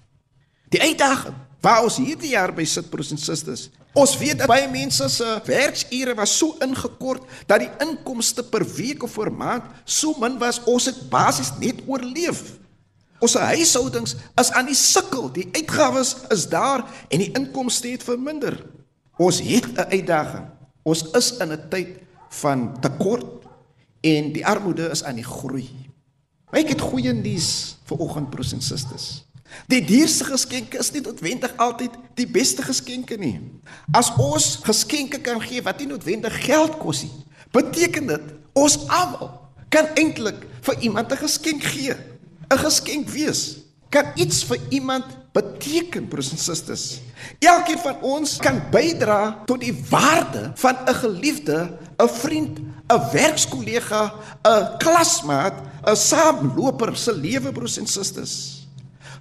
Die 0.68 0.80
uitdaging 0.80 1.36
waar 1.60 1.82
ons 1.82 1.96
hierdie 1.96 2.32
jaar 2.32 2.52
by 2.54 2.64
sit 2.64 2.90
broers 2.90 3.10
en 3.10 3.18
susters, 3.18 3.68
ons 3.92 4.16
weet 4.18 4.38
dat 4.38 4.48
baie 4.48 4.68
mense 4.70 5.08
se 5.08 5.40
werksure 5.44 6.14
was 6.14 6.38
so 6.38 6.56
ingekort 6.60 7.22
dat 7.46 7.60
die 7.60 7.70
inkomste 7.78 8.42
per 8.42 8.64
week 8.64 9.02
of 9.02 9.14
per 9.14 9.32
maand 9.32 9.62
so 9.84 10.14
min 10.18 10.38
was 10.38 10.64
ons 10.64 10.86
het 10.86 11.10
basies 11.10 11.52
net 11.60 11.82
oorleef. 11.86 12.61
Ons 13.22 13.36
huishoudings 13.38 14.16
is 14.40 14.50
aan 14.50 14.66
die 14.66 14.78
sukkel. 14.78 15.28
Die 15.30 15.46
uitgawes 15.54 16.16
is 16.34 16.48
daar 16.50 16.82
en 17.08 17.22
die 17.22 17.30
inkomste 17.38 17.92
het 17.92 18.02
verminder. 18.02 18.56
Ons 19.16 19.38
het 19.40 19.66
'n 19.78 19.90
uitdaging. 19.94 20.46
Ons 20.82 21.04
is 21.14 21.36
in 21.38 21.52
'n 21.52 21.68
tyd 21.70 22.02
van 22.28 22.80
tekort 22.80 23.46
en 24.00 24.32
die 24.32 24.46
armoede 24.46 24.90
is 24.90 25.04
aan 25.04 25.14
die 25.14 25.24
groei. 25.24 25.70
Ek 26.50 26.68
het 26.68 26.80
goeie 26.80 27.12
nuus 27.12 27.76
vir 27.84 27.98
oggend 27.98 28.30
broers 28.30 28.52
en 28.52 28.62
susters. 28.62 29.24
Die 29.68 29.84
duurste 29.84 30.24
geskenke 30.24 30.78
is 30.78 30.90
nie 30.92 31.00
noodwendig 31.00 31.56
altyd 31.56 31.90
die 32.14 32.26
beste 32.26 32.62
geskenke 32.62 33.16
nie. 33.16 33.40
As 33.92 34.12
ons 34.16 34.58
geskenke 34.64 35.20
kan 35.20 35.40
gee 35.40 35.62
wat 35.62 35.78
nie 35.78 35.86
noodwendig 35.86 36.44
geld 36.44 36.78
kos 36.78 37.02
nie, 37.02 37.12
beteken 37.52 38.06
dit 38.06 38.22
ons 38.52 38.78
almal 38.88 39.30
kan 39.68 39.86
eintlik 39.94 40.46
vir 40.60 40.80
iemand 40.80 41.12
'n 41.12 41.16
geskenk 41.16 41.62
gee. 41.62 42.11
'n 42.52 42.58
geskenk 42.58 43.08
wees. 43.08 43.56
Kan 43.88 44.12
iets 44.14 44.44
vir 44.44 44.58
iemand 44.68 45.04
beteken, 45.32 46.08
broers 46.08 46.30
en 46.32 46.38
susters. 46.40 47.00
Elkeen 47.40 47.78
van 47.78 48.00
ons 48.04 48.36
kan 48.40 48.60
bydra 48.72 49.42
tot 49.48 49.60
die 49.60 49.74
waarde 49.90 50.52
van 50.54 50.76
'n 50.84 50.94
geliefde, 50.94 51.78
'n 51.98 52.08
vriend, 52.08 52.58
'n 52.88 53.02
werkskollega, 53.12 54.12
'n 54.44 54.78
klasmaat, 54.78 55.54
'n 55.84 55.96
saamloper 55.96 56.96
se 56.96 57.12
lewe, 57.12 57.52
broers 57.52 57.78
en 57.78 57.86
susters. 57.86 58.66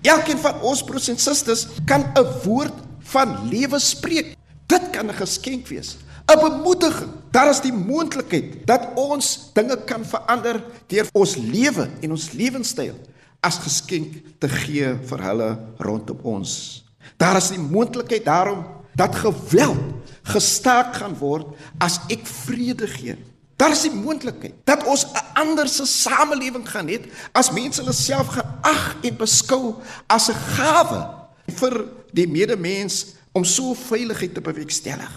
Elkeen 0.02 0.38
van 0.38 0.62
ons 0.62 0.84
broers 0.84 1.08
en 1.08 1.18
susters 1.18 1.68
kan 1.86 2.12
'n 2.16 2.28
woord 2.44 2.74
van 3.00 3.48
lewe 3.50 3.80
spreek. 3.80 4.36
Dit 4.68 4.90
kan 4.92 5.08
'n 5.08 5.14
geskenk 5.14 5.68
wees. 5.68 5.98
'n 6.28 6.40
bemoediging. 6.40 7.12
Daar 7.32 7.50
is 7.50 7.62
die 7.62 7.74
moontlikheid 7.74 8.68
dat 8.68 8.88
ons 8.96 9.52
dinge 9.54 9.78
kan 9.84 10.06
verander 10.06 10.64
deur 10.88 11.08
ons 11.14 11.36
lewe 11.36 11.90
en 12.02 12.12
ons 12.12 12.32
lewenstyl 12.32 12.96
as 13.42 13.58
geskenk 13.62 14.22
te 14.40 14.50
gee 14.50 14.94
vir 15.10 15.24
hulle 15.26 15.50
rondom 15.82 16.20
ons. 16.24 16.84
Daar 17.18 17.40
is 17.42 17.50
die 17.54 17.62
moontlikheid 17.62 18.26
daarom 18.26 18.64
dat 18.98 19.16
geweld 19.16 19.82
gestaak 20.30 20.96
gaan 21.00 21.16
word 21.18 21.56
as 21.82 22.00
ek 22.14 22.26
vrede 22.46 22.88
gee. 22.88 23.18
Daar 23.58 23.74
is 23.74 23.84
die 23.86 23.94
moontlikheid 23.94 24.62
dat 24.66 24.86
ons 24.86 25.06
'n 25.06 25.26
ander 25.34 25.68
se 25.68 25.86
samelewing 25.86 26.68
gaan 26.70 26.88
hê 26.88 27.02
as 27.34 27.52
mense 27.52 27.82
hulle 27.82 27.94
self 27.94 28.28
geag 28.28 28.96
en 29.04 29.18
beskou 29.18 29.76
as 30.08 30.30
'n 30.30 30.38
gawe 30.58 31.02
vir 31.48 31.86
die 32.14 32.28
medemens 32.28 33.16
om 33.32 33.44
so 33.44 33.74
veiligheid 33.74 34.34
te 34.34 34.42
bewerkstellig. 34.42 35.12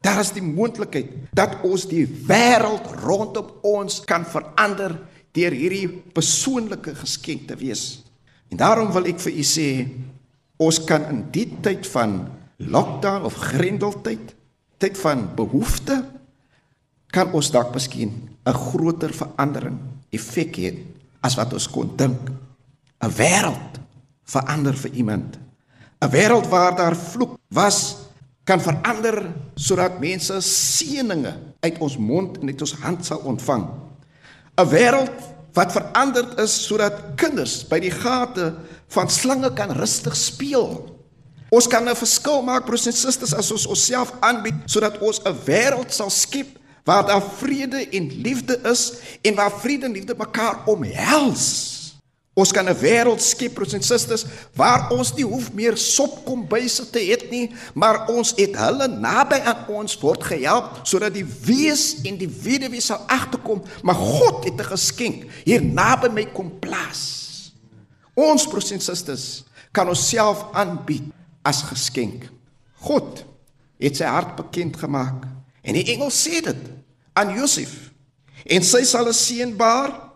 Daar 0.00 0.20
is 0.20 0.32
die 0.32 0.42
moontlikheid 0.42 1.10
dat 1.34 1.56
ons 1.62 1.86
die 1.86 2.06
wêreld 2.06 2.86
rondom 3.02 3.50
ons 3.62 4.00
kan 4.04 4.24
verander 4.24 4.94
deur 5.36 5.54
hierdie 5.54 5.88
persoonlike 6.16 6.94
geskenk 6.96 7.46
te 7.50 7.56
wees. 7.60 8.02
En 8.50 8.60
daarom 8.60 8.92
wil 8.94 9.08
ek 9.10 9.20
vir 9.26 9.36
u 9.36 9.44
sê 9.46 9.68
ons 10.62 10.78
kan 10.88 11.04
in 11.12 11.24
die 11.34 11.48
tyd 11.62 11.86
van 11.92 12.18
lockdown 12.56 13.26
of 13.28 13.36
grendeltyd, 13.52 14.32
tyd 14.80 14.96
van 15.00 15.26
behoefte 15.36 16.00
kan 17.12 17.32
ons 17.36 17.50
dalk 17.52 17.74
miskien 17.74 18.12
'n 18.46 18.52
groter 18.52 19.12
verandering 19.12 19.78
effek 20.12 20.56
hê 20.56 20.70
as 21.20 21.36
wat 21.36 21.52
ons 21.52 21.68
kon 21.68 21.96
dink. 21.96 22.30
'n 23.02 23.10
Wêreld 23.10 23.80
verander 24.24 24.74
vir 24.74 24.92
iemand. 24.92 25.38
'n 26.02 26.10
Wêreld 26.10 26.48
waar 26.48 26.76
daar 26.76 26.96
vloek 26.96 27.38
was 27.48 27.96
kan 28.44 28.60
verander 28.60 29.34
sodat 29.54 30.00
mense 30.00 30.40
seëninge 30.40 31.34
uit 31.60 31.78
ons 31.78 31.96
mond 31.98 32.38
en 32.38 32.46
uit 32.46 32.60
ons 32.60 32.74
hand 32.80 33.04
sal 33.04 33.18
ontvang. 33.18 33.85
'n 34.56 34.68
wêreld 34.68 35.12
wat 35.52 35.72
veranderd 35.72 36.38
is 36.40 36.52
sodat 36.66 37.16
kinders 37.16 37.64
by 37.68 37.78
die 37.80 37.90
gate 37.90 38.54
van 38.88 39.10
slange 39.10 39.52
kan 39.52 39.72
rustig 39.72 40.16
speel. 40.16 40.96
Ons 41.48 41.68
kan 41.68 41.88
'n 41.88 41.96
verskil 41.96 42.42
maak 42.42 42.64
broers 42.64 42.86
en 42.86 42.92
susters 42.92 43.34
as 43.34 43.50
ons 43.50 43.66
onsself 43.66 44.12
aanbied 44.20 44.54
sodat 44.66 44.98
ons 44.98 45.20
'n 45.24 45.36
wêreld 45.44 45.92
sal 45.92 46.10
skep 46.10 46.58
waar 46.84 47.06
daar 47.06 47.22
vrede 47.22 47.88
en 47.88 48.22
liefde 48.22 48.58
is 48.62 48.92
en 49.22 49.34
waar 49.34 49.52
vrede 49.60 49.86
en 49.86 49.92
liefde 49.92 50.14
mekaar 50.18 50.62
omhels. 50.66 51.75
Ons 52.36 52.52
kan 52.52 52.68
'n 52.68 52.76
wêreld 52.76 53.22
skep, 53.22 53.54
broers 53.54 53.72
en 53.72 53.82
susters, 53.82 54.26
waar 54.52 54.90
ons 54.92 55.14
nie 55.14 55.24
hoef 55.24 55.52
meer 55.52 55.76
sopkombuise 55.76 56.90
te 56.90 57.00
hê 57.00 57.30
nie, 57.30 57.54
maar 57.74 58.08
ons 58.12 58.34
het 58.36 58.56
hulle 58.56 58.88
naby 58.88 59.40
aan 59.40 59.64
ons 59.72 59.96
word 60.00 60.22
gehelp 60.24 60.84
sodat 60.84 61.14
die 61.14 61.24
wees 61.24 62.02
en 62.04 62.18
die 62.18 62.28
weduwee 62.28 62.80
sal 62.80 63.00
agterkom, 63.08 63.62
maar 63.82 63.94
God 63.94 64.44
het 64.44 64.60
'n 64.60 64.68
geskenk 64.68 65.24
hier 65.44 65.64
naby 65.64 66.08
my 66.08 66.26
kom 66.26 66.58
plaas. 66.60 67.52
Ons 68.14 68.46
broers 68.46 68.70
en 68.70 68.80
susters 68.80 69.44
kan 69.72 69.88
onsself 69.88 70.44
aanbied 70.52 71.04
as 71.42 71.62
geskenk. 71.62 72.28
God 72.74 73.24
het 73.78 73.96
sy 73.96 74.04
hart 74.04 74.36
bekend 74.36 74.76
gemaak 74.76 75.24
en 75.62 75.74
die 75.74 75.92
engel 75.92 76.10
sê 76.10 76.42
dit 76.42 76.68
aan 77.14 77.34
Josef. 77.34 77.90
En 78.44 78.62
sy 78.62 78.84
sal 78.84 79.08
'n 79.08 79.14
seun 79.14 79.56
baar 79.56 80.10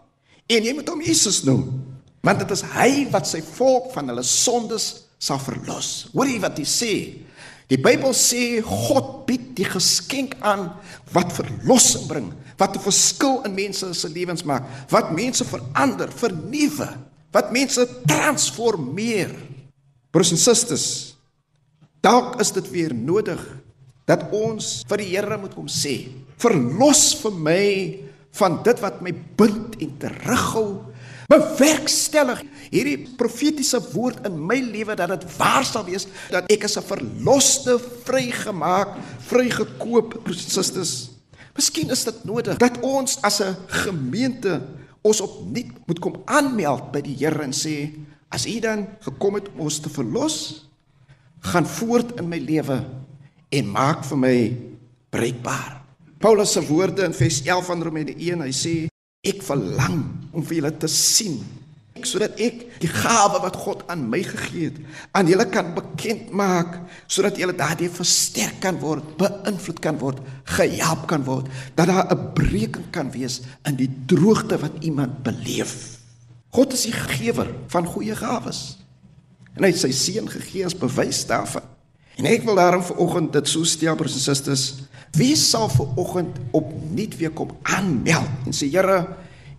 en 0.46 0.64
jy 0.64 0.74
moet 0.74 0.88
hom 0.88 1.00
Jesus 1.00 1.42
noem, 1.42 1.89
want 2.24 2.42
dit 2.42 2.52
is 2.52 2.64
hy 2.74 2.90
wat 3.12 3.28
sy 3.28 3.40
volk 3.56 3.90
van 3.94 4.12
hulle 4.12 4.24
sondes 4.26 4.90
sal 5.20 5.40
verlos. 5.42 6.10
Hoor 6.14 6.28
jy 6.28 6.40
wat 6.42 6.58
hy 6.60 6.66
sê? 6.68 6.94
Die 7.70 7.78
Bybel 7.78 8.12
sê 8.16 8.58
God 8.66 9.28
bied 9.28 9.52
die 9.58 9.68
geskenk 9.68 10.34
aan 10.42 10.72
wat 11.14 11.30
verlossing 11.36 12.08
bring, 12.10 12.28
wat 12.58 12.74
'n 12.76 12.82
verskil 12.82 13.44
in 13.46 13.54
mense 13.54 13.94
se 13.94 14.08
lewens 14.08 14.42
maak, 14.42 14.64
wat 14.90 15.12
mense 15.14 15.44
verander, 15.44 16.10
vernuwe, 16.10 16.88
wat 17.32 17.52
mense 17.52 17.86
transformeer. 18.06 19.30
Broers 20.10 20.32
en 20.32 20.38
susters, 20.38 21.14
dalk 22.02 22.40
is 22.40 22.50
dit 22.50 22.70
weer 22.70 22.94
nodig 22.94 23.40
dat 24.04 24.26
ons 24.32 24.82
vir 24.88 24.98
die 24.98 25.10
Here 25.14 25.38
moet 25.38 25.54
kom 25.54 25.68
sê, 25.68 26.10
verlos 26.36 27.14
vir 27.22 27.32
my 27.32 27.66
van 28.32 28.62
dit 28.62 28.80
wat 28.80 29.00
my 29.00 29.12
bind 29.12 29.76
en 29.78 29.98
terughou 29.98 30.89
bewerkstellig 31.30 32.42
hierdie 32.70 32.98
profetiese 33.18 33.78
woord 33.92 34.24
in 34.26 34.34
my 34.34 34.58
lewe 34.64 34.96
dat 34.98 35.12
dit 35.14 35.26
waar 35.38 35.64
sal 35.66 35.86
wees 35.86 36.08
dat 36.32 36.50
ek 36.50 36.66
as 36.66 36.76
'n 36.76 36.86
verloste, 36.86 37.78
vrygemaak, 38.04 38.98
vrygekoop 39.30 40.18
susters. 40.34 41.10
Miskien 41.54 41.90
is 41.90 42.04
dit 42.04 42.24
nodig 42.24 42.58
dat 42.58 42.80
ons 42.82 43.18
as 43.22 43.40
'n 43.40 43.56
gemeente 43.66 44.60
ons 45.02 45.20
opnuut 45.20 45.70
moet 45.86 45.98
kom 45.98 46.22
aanmeld 46.24 46.92
by 46.92 47.00
die 47.00 47.16
Here 47.16 47.42
en 47.42 47.52
sê 47.52 47.94
as 48.28 48.46
U 48.46 48.60
dan 48.60 48.86
gekom 49.00 49.34
het 49.34 49.48
om 49.54 49.60
ons 49.66 49.80
te 49.80 49.88
verlos, 49.88 50.66
gaan 51.40 51.66
voort 51.66 52.18
in 52.20 52.28
my 52.28 52.38
lewe 52.38 52.84
en 53.50 53.70
maak 53.70 54.04
vir 54.04 54.18
my 54.18 54.56
breekbaar. 55.10 55.82
Paulus 56.18 56.52
se 56.52 56.60
woorde 56.60 57.04
in 57.04 57.12
vers 57.12 57.42
11 57.42 57.66
van 57.66 57.82
Romeine 57.82 58.14
1, 58.14 58.40
hy 58.40 58.52
sê 58.52 58.89
Ek 59.20 59.42
verlang 59.44 60.04
om 60.32 60.44
vir 60.44 60.60
julle 60.60 60.76
te 60.80 60.88
sien 60.88 61.40
sodat 62.06 62.38
ek 62.40 62.62
die 62.80 62.88
gawe 62.88 63.42
wat 63.42 63.58
God 63.60 63.82
aan 63.92 64.06
my 64.08 64.22
gegee 64.24 64.70
het 64.70 64.78
aan 65.16 65.28
julle 65.28 65.44
kan 65.52 65.74
bekend 65.76 66.30
maak 66.32 66.78
sodat 67.04 67.36
julle 67.36 67.52
daardie 67.52 67.90
versterk 67.92 68.56
kan 68.62 68.78
word, 68.80 69.04
beïnvloed 69.20 69.82
kan 69.84 69.98
word, 70.00 70.22
gehelp 70.56 71.06
kan 71.10 71.26
word, 71.26 71.50
dat 71.76 71.90
daar 71.90 72.08
'n 72.08 72.32
breking 72.32 72.88
kan 72.90 73.10
wees 73.12 73.42
in 73.68 73.76
die 73.76 73.90
droogte 74.06 74.56
wat 74.58 74.80
iemand 74.80 75.22
beleef. 75.22 75.98
God 76.50 76.72
is 76.72 76.88
die 76.88 76.92
gewer 76.92 77.52
van 77.68 77.86
goeie 77.86 78.16
gawes. 78.16 78.78
En 79.56 79.62
hy 79.64 79.70
het 79.70 79.78
sy 79.78 79.92
seun 79.92 80.28
gegee 80.28 80.64
as 80.64 80.78
bewys 80.78 81.26
daarvan. 81.26 81.62
En 82.16 82.26
ek 82.26 82.44
wil 82.44 82.54
daarom 82.54 82.82
vanoggend 82.82 83.32
dit 83.32 83.48
so 83.48 83.64
stel 83.64 83.96
broers 83.96 84.14
en 84.14 84.20
susters, 84.20 84.74
wie 85.16 85.34
sal 85.36 85.68
vanoggend 85.68 86.38
opnuut 86.56 87.16
weer 87.18 87.32
kom 87.34 87.50
aanmeld 87.62 88.46
en 88.46 88.54
sê 88.54 88.68
Here, 88.70 89.02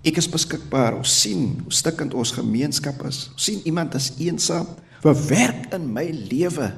ek 0.04 0.18
is 0.18 0.30
beskikbaar. 0.32 0.98
Ons 0.98 1.14
sien 1.22 1.60
hoe 1.64 1.74
stikkend 1.74 2.16
ons 2.18 2.34
gemeenskap 2.34 3.04
is. 3.06 3.28
Ons 3.36 3.50
sien 3.50 3.60
iemand 3.70 3.96
is 3.96 4.12
eensaam. 4.18 4.70
Bewerk 5.04 5.74
in 5.76 5.90
my 5.94 6.08
lewe 6.32 6.72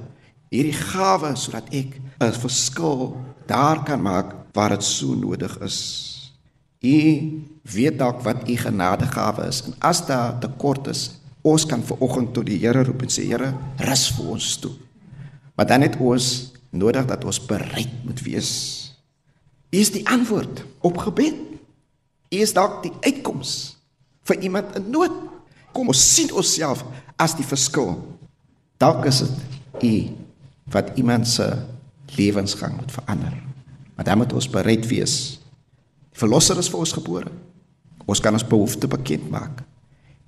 hierdie 0.54 0.76
gawe 0.78 1.34
sodat 1.36 1.70
ek 1.74 2.00
'n 2.22 2.32
verskil 2.32 3.18
daar 3.48 3.84
kan 3.84 4.02
maak 4.02 4.36
waar 4.54 4.70
dit 4.70 4.84
so 4.84 5.16
nodig 5.16 5.58
is. 5.62 5.80
U 6.84 6.98
weet 7.64 7.98
dalk 7.98 8.22
wat 8.22 8.50
u 8.50 8.56
genadegawe 8.56 9.48
is 9.48 9.64
en 9.66 9.74
as 9.80 10.06
daar 10.06 10.40
tekort 10.40 10.88
is, 10.88 11.20
ons 11.42 11.66
kan 11.66 11.84
vanoggend 11.84 12.34
tot 12.34 12.46
die 12.46 12.60
Here 12.60 12.84
roep 12.84 13.02
en 13.02 13.10
sê 13.10 13.26
Here, 13.26 13.54
rus 13.78 14.12
vir 14.12 14.26
ons 14.26 14.58
toe. 14.58 14.72
Maar 15.56 15.68
dan 15.68 15.82
het 15.82 15.98
ons 16.00 16.53
nodig 16.74 17.06
dat 17.10 17.26
ons 17.26 17.40
bereid 17.46 17.92
moet 18.06 18.22
wees. 18.26 18.52
U 19.74 19.78
is 19.78 19.94
die 19.94 20.06
antwoord 20.10 20.64
op 20.86 20.98
gebed. 21.06 21.38
U 22.34 22.42
is 22.42 22.54
dalk 22.54 22.82
die 22.86 22.94
uitkoms 23.06 23.78
vir 24.28 24.42
iemand 24.46 24.76
in 24.78 24.90
nood. 24.94 25.14
Kom 25.74 25.90
ons 25.90 26.02
sien 26.16 26.30
onsself 26.34 26.84
as 27.22 27.36
die 27.38 27.46
verskil. 27.46 27.96
Dalk 28.82 29.06
is 29.10 29.24
dit 29.24 29.84
u 29.84 29.94
wat 30.74 30.94
iemand 30.98 31.28
se 31.28 31.48
lewensgang 32.16 32.76
moet 32.78 32.92
verander. 32.94 33.34
Maar 33.96 34.06
dan 34.06 34.18
moet 34.18 34.34
ons 34.34 34.50
bereid 34.50 34.88
wees. 34.88 35.40
Die 36.14 36.22
verlosser 36.22 36.58
is 36.62 36.70
vir 36.70 36.82
ons 36.82 36.94
gebore. 36.94 37.32
Ons 38.06 38.22
kan 38.22 38.34
ons 38.34 38.46
behoeftes 38.46 38.90
bekend 38.90 39.30
maak 39.32 39.64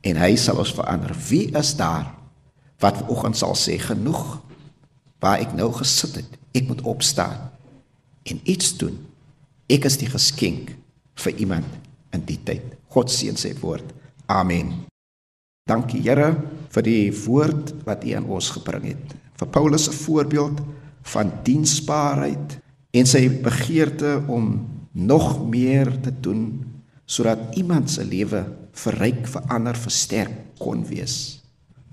en 0.05 0.19
hy 0.21 0.35
sal 0.37 0.59
ons 0.61 0.73
verander. 0.77 1.13
Wie 1.29 1.49
is 1.57 1.73
daar 1.77 2.11
wat 2.83 3.01
vanoggend 3.01 3.37
sal 3.37 3.55
sê 3.57 3.79
genoeg? 3.81 4.37
Waar 5.25 5.41
ek 5.41 5.55
nou 5.57 5.71
gesit 5.73 6.19
het. 6.21 6.37
Ek 6.53 6.69
moet 6.69 6.83
opstaan 6.85 7.49
en 8.29 8.41
iets 8.45 8.75
doen. 8.77 8.97
Ek 9.65 9.87
is 9.89 9.97
die 9.97 10.09
geskenk 10.09 10.75
vir 11.23 11.41
iemand 11.41 11.69
in 12.13 12.25
die 12.29 12.37
tyd. 12.45 12.75
God 12.93 13.09
seën 13.11 13.37
sy 13.39 13.55
woord. 13.59 13.87
Amen. 14.29 14.85
Dankie 15.65 16.03
Here 16.05 16.29
vir 16.73 16.85
die 16.85 17.09
woord 17.25 17.73
wat 17.87 18.05
U 18.05 18.13
aan 18.17 18.29
ons 18.29 18.51
gebring 18.53 18.91
het. 18.91 19.15
Vir 19.35 19.49
Paulus 19.49 19.87
se 19.89 19.95
voorbeeld 19.97 20.61
van 21.15 21.31
diensbaarheid 21.45 22.59
en 22.95 23.09
sy 23.09 23.25
begeerte 23.43 24.19
om 24.31 24.53
nog 24.93 25.41
meer 25.49 25.89
te 26.05 26.13
doen 26.13 26.45
sodat 27.05 27.57
iemand 27.59 27.91
se 27.91 28.05
lewe 28.05 28.45
verryk, 28.75 29.25
verander, 29.29 29.77
versterk 29.77 30.55
kon 30.61 30.85
wees. 30.87 31.44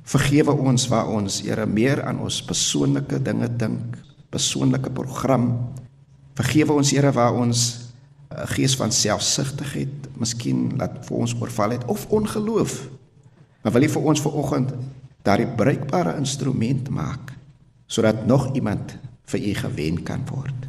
Vergewe 0.02 0.54
ons 0.58 0.88
waar 0.90 1.08
ons 1.08 1.40
Here 1.46 1.66
meer 1.66 2.02
aan 2.02 2.18
ons 2.22 2.40
persoonlike 2.42 3.20
dinge 3.22 3.48
dink, 3.56 3.98
persoonlike 4.34 4.90
program. 4.90 5.52
Vergewe 6.38 6.74
ons 6.80 6.90
Here 6.90 7.12
waar 7.14 7.38
ons 7.38 7.90
'n 8.32 8.46
gees 8.56 8.74
van 8.76 8.90
selfsugtigheid 8.92 10.08
miskien 10.16 10.76
laat 10.76 11.04
vir 11.06 11.16
ons 11.16 11.34
oorval 11.40 11.70
het 11.70 11.84
of 11.84 12.06
ongeloof. 12.08 12.88
Maar 13.62 13.72
wil 13.72 13.82
U 13.82 13.88
vir 13.88 14.02
ons 14.02 14.20
vanoggend 14.20 14.72
daardie 15.22 15.46
bruikbare 15.46 16.16
instrument 16.16 16.88
maak 16.88 17.32
sodat 17.86 18.26
nog 18.26 18.54
iemand 18.54 18.98
vir 19.24 19.40
U 19.40 19.54
gewen 19.54 20.02
kan 20.02 20.24
word. 20.26 20.68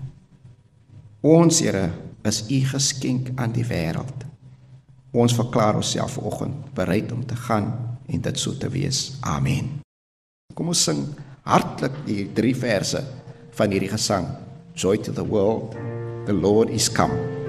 Ons 1.22 1.60
Here 1.60 1.92
is 2.24 2.44
U 2.50 2.60
geskenk 2.66 3.32
aan 3.36 3.52
die 3.52 3.66
wêreld. 3.66 4.26
Ons 5.12 5.34
verklaar 5.34 5.76
onsself 5.76 6.12
vanoggend 6.12 6.74
bereid 6.74 7.12
om 7.12 7.26
te 7.26 7.36
gaan 7.36 7.93
en 8.08 8.22
dit 8.22 8.40
so 8.40 8.58
te 8.58 8.70
wees. 8.70 9.14
Amen. 9.22 9.80
Kom 10.54 10.72
ons 10.74 10.84
sing 10.90 11.06
hartlik 11.48 12.04
die 12.08 12.28
drie 12.36 12.56
verse 12.56 13.02
van 13.58 13.74
hierdie 13.74 13.92
gesang. 13.92 14.28
Joy 14.76 14.98
to 15.06 15.14
the 15.14 15.26
world. 15.26 15.78
The 16.26 16.34
Lord 16.34 16.70
is 16.70 16.90
come. 16.90 17.43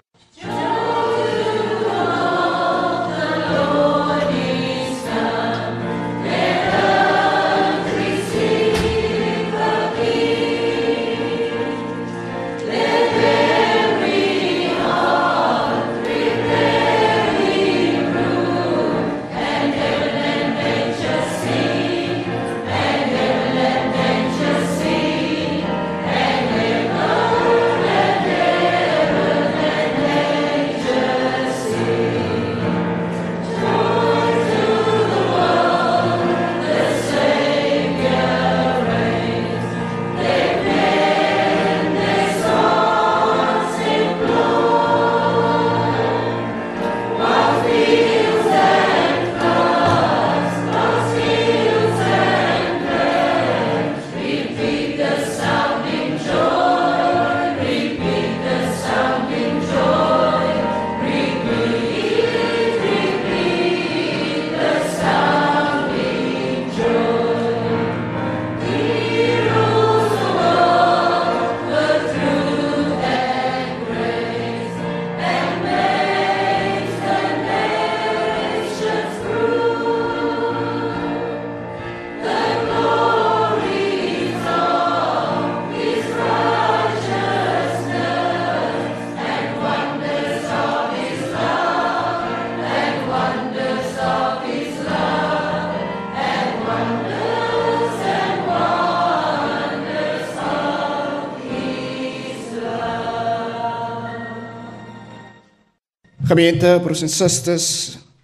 Gemeente, 106.34 106.80
broers 106.82 107.04
en 107.06 107.10
susters, 107.14 107.66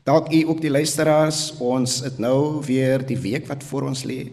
dalk 0.02 0.32
u 0.34 0.38
ook 0.50 0.58
die 0.58 0.70
luisteraars, 0.72 1.52
ons 1.62 2.00
het 2.02 2.16
nou 2.18 2.58
weer 2.66 3.04
die 3.06 3.14
week 3.22 3.46
wat 3.46 3.62
voor 3.68 3.86
ons 3.86 4.02
lê. 4.02 4.32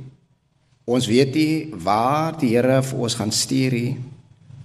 Ons 0.89 1.05
weet 1.05 1.37
nie 1.37 1.75
waar 1.85 2.33
die 2.41 2.55
Here 2.55 2.79
vir 2.81 3.03
ons 3.05 3.17
gaan 3.19 3.29
stuur 3.29 3.77
nie. 3.77 3.91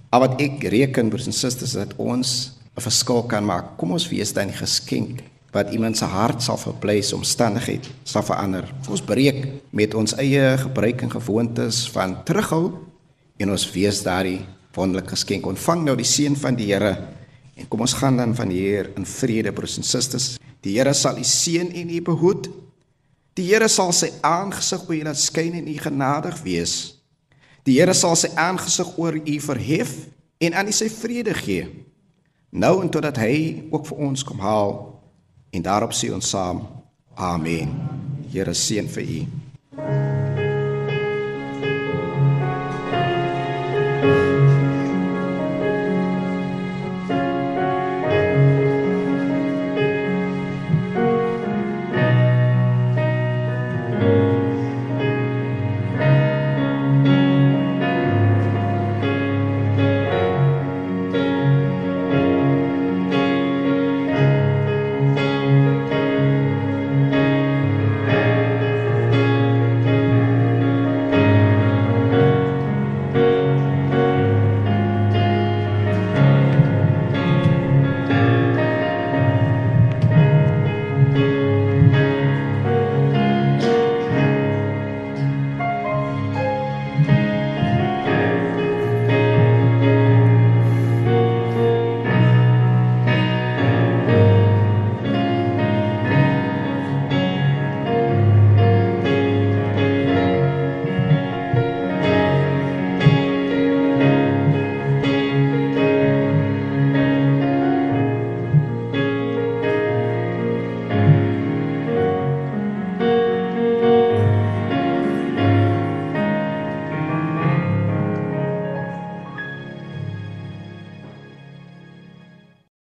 Maar 0.09 0.25
wat 0.25 0.41
ek 0.41 0.65
reken 0.73 1.13
broers 1.13 1.29
en 1.29 1.37
susters 1.37 1.77
dat 1.77 1.93
ons 2.01 2.57
'n 2.73 2.81
verskil 2.81 3.21
kan 3.29 3.45
maak. 3.45 3.77
Kom 3.77 3.91
ons 3.91 4.09
wees 4.09 4.33
dan 4.33 4.49
geskenk 4.49 5.21
wat 5.51 5.69
iemand 5.69 5.97
se 5.97 6.05
hart 6.05 6.41
sal 6.41 6.57
verpleis, 6.57 7.13
omstandigheid 7.13 7.85
sal 8.03 8.23
verander. 8.23 8.65
Ons 8.89 9.01
breek 9.01 9.45
met 9.69 9.93
ons 9.93 10.17
eie 10.17 10.57
gebruik 10.57 11.01
en 11.01 11.11
gewoontes 11.11 11.87
van 11.89 12.23
terughou 12.25 12.71
en 13.37 13.49
ons 13.51 13.71
wees 13.71 14.01
daardie 14.01 14.41
wonderlike 14.73 15.09
geskenk. 15.09 15.45
Ontvang 15.45 15.83
nou 15.83 15.95
die 15.95 16.05
seën 16.05 16.35
van 16.35 16.55
die 16.55 16.73
Here 16.73 16.97
en 17.55 17.67
kom 17.67 17.83
ons 17.85 17.93
gaan 17.93 18.17
dan 18.17 18.35
van 18.35 18.49
hier 18.49 18.91
in 18.97 19.05
vrede 19.05 19.53
broers 19.53 19.77
en 19.77 19.85
susters. 19.85 20.33
Die 20.63 20.77
Here 20.77 20.93
sal 20.93 21.17
u 21.17 21.23
seën 21.23 21.71
en 21.73 21.89
u 21.89 22.01
behoed. 22.01 22.49
Die 23.37 23.45
Here 23.49 23.67
sal 23.67 23.91
sy 23.93 24.09
aangesig 24.21 24.87
oor 24.89 25.03
laat 25.09 25.19
skyn 25.19 25.57
en 25.59 25.67
u 25.67 25.77
genadig 25.77 26.39
wees. 26.45 26.75
Die 27.63 27.79
Here 27.79 27.93
sal 27.93 28.15
sy 28.19 28.31
aangesig 28.35 28.97
oor 28.97 29.17
u 29.17 29.39
verhef 29.39 29.95
en 30.43 30.53
aan 30.53 30.67
u 30.67 30.75
sy 30.75 30.89
vrede 30.91 31.33
gee. 31.33 31.67
Nou 32.53 32.81
en 32.83 32.89
totdat 32.89 33.17
hy 33.17 33.69
ook 33.71 33.87
vir 33.89 34.03
ons 34.09 34.25
kom 34.27 34.41
haal 34.43 34.75
en 35.53 35.65
daarop 35.65 35.95
sê 35.97 36.13
ons 36.13 36.33
saam 36.35 36.65
amen. 37.15 37.73
Here 38.33 38.53
seën 38.53 38.89
vir 38.89 39.03
u. 39.03 40.12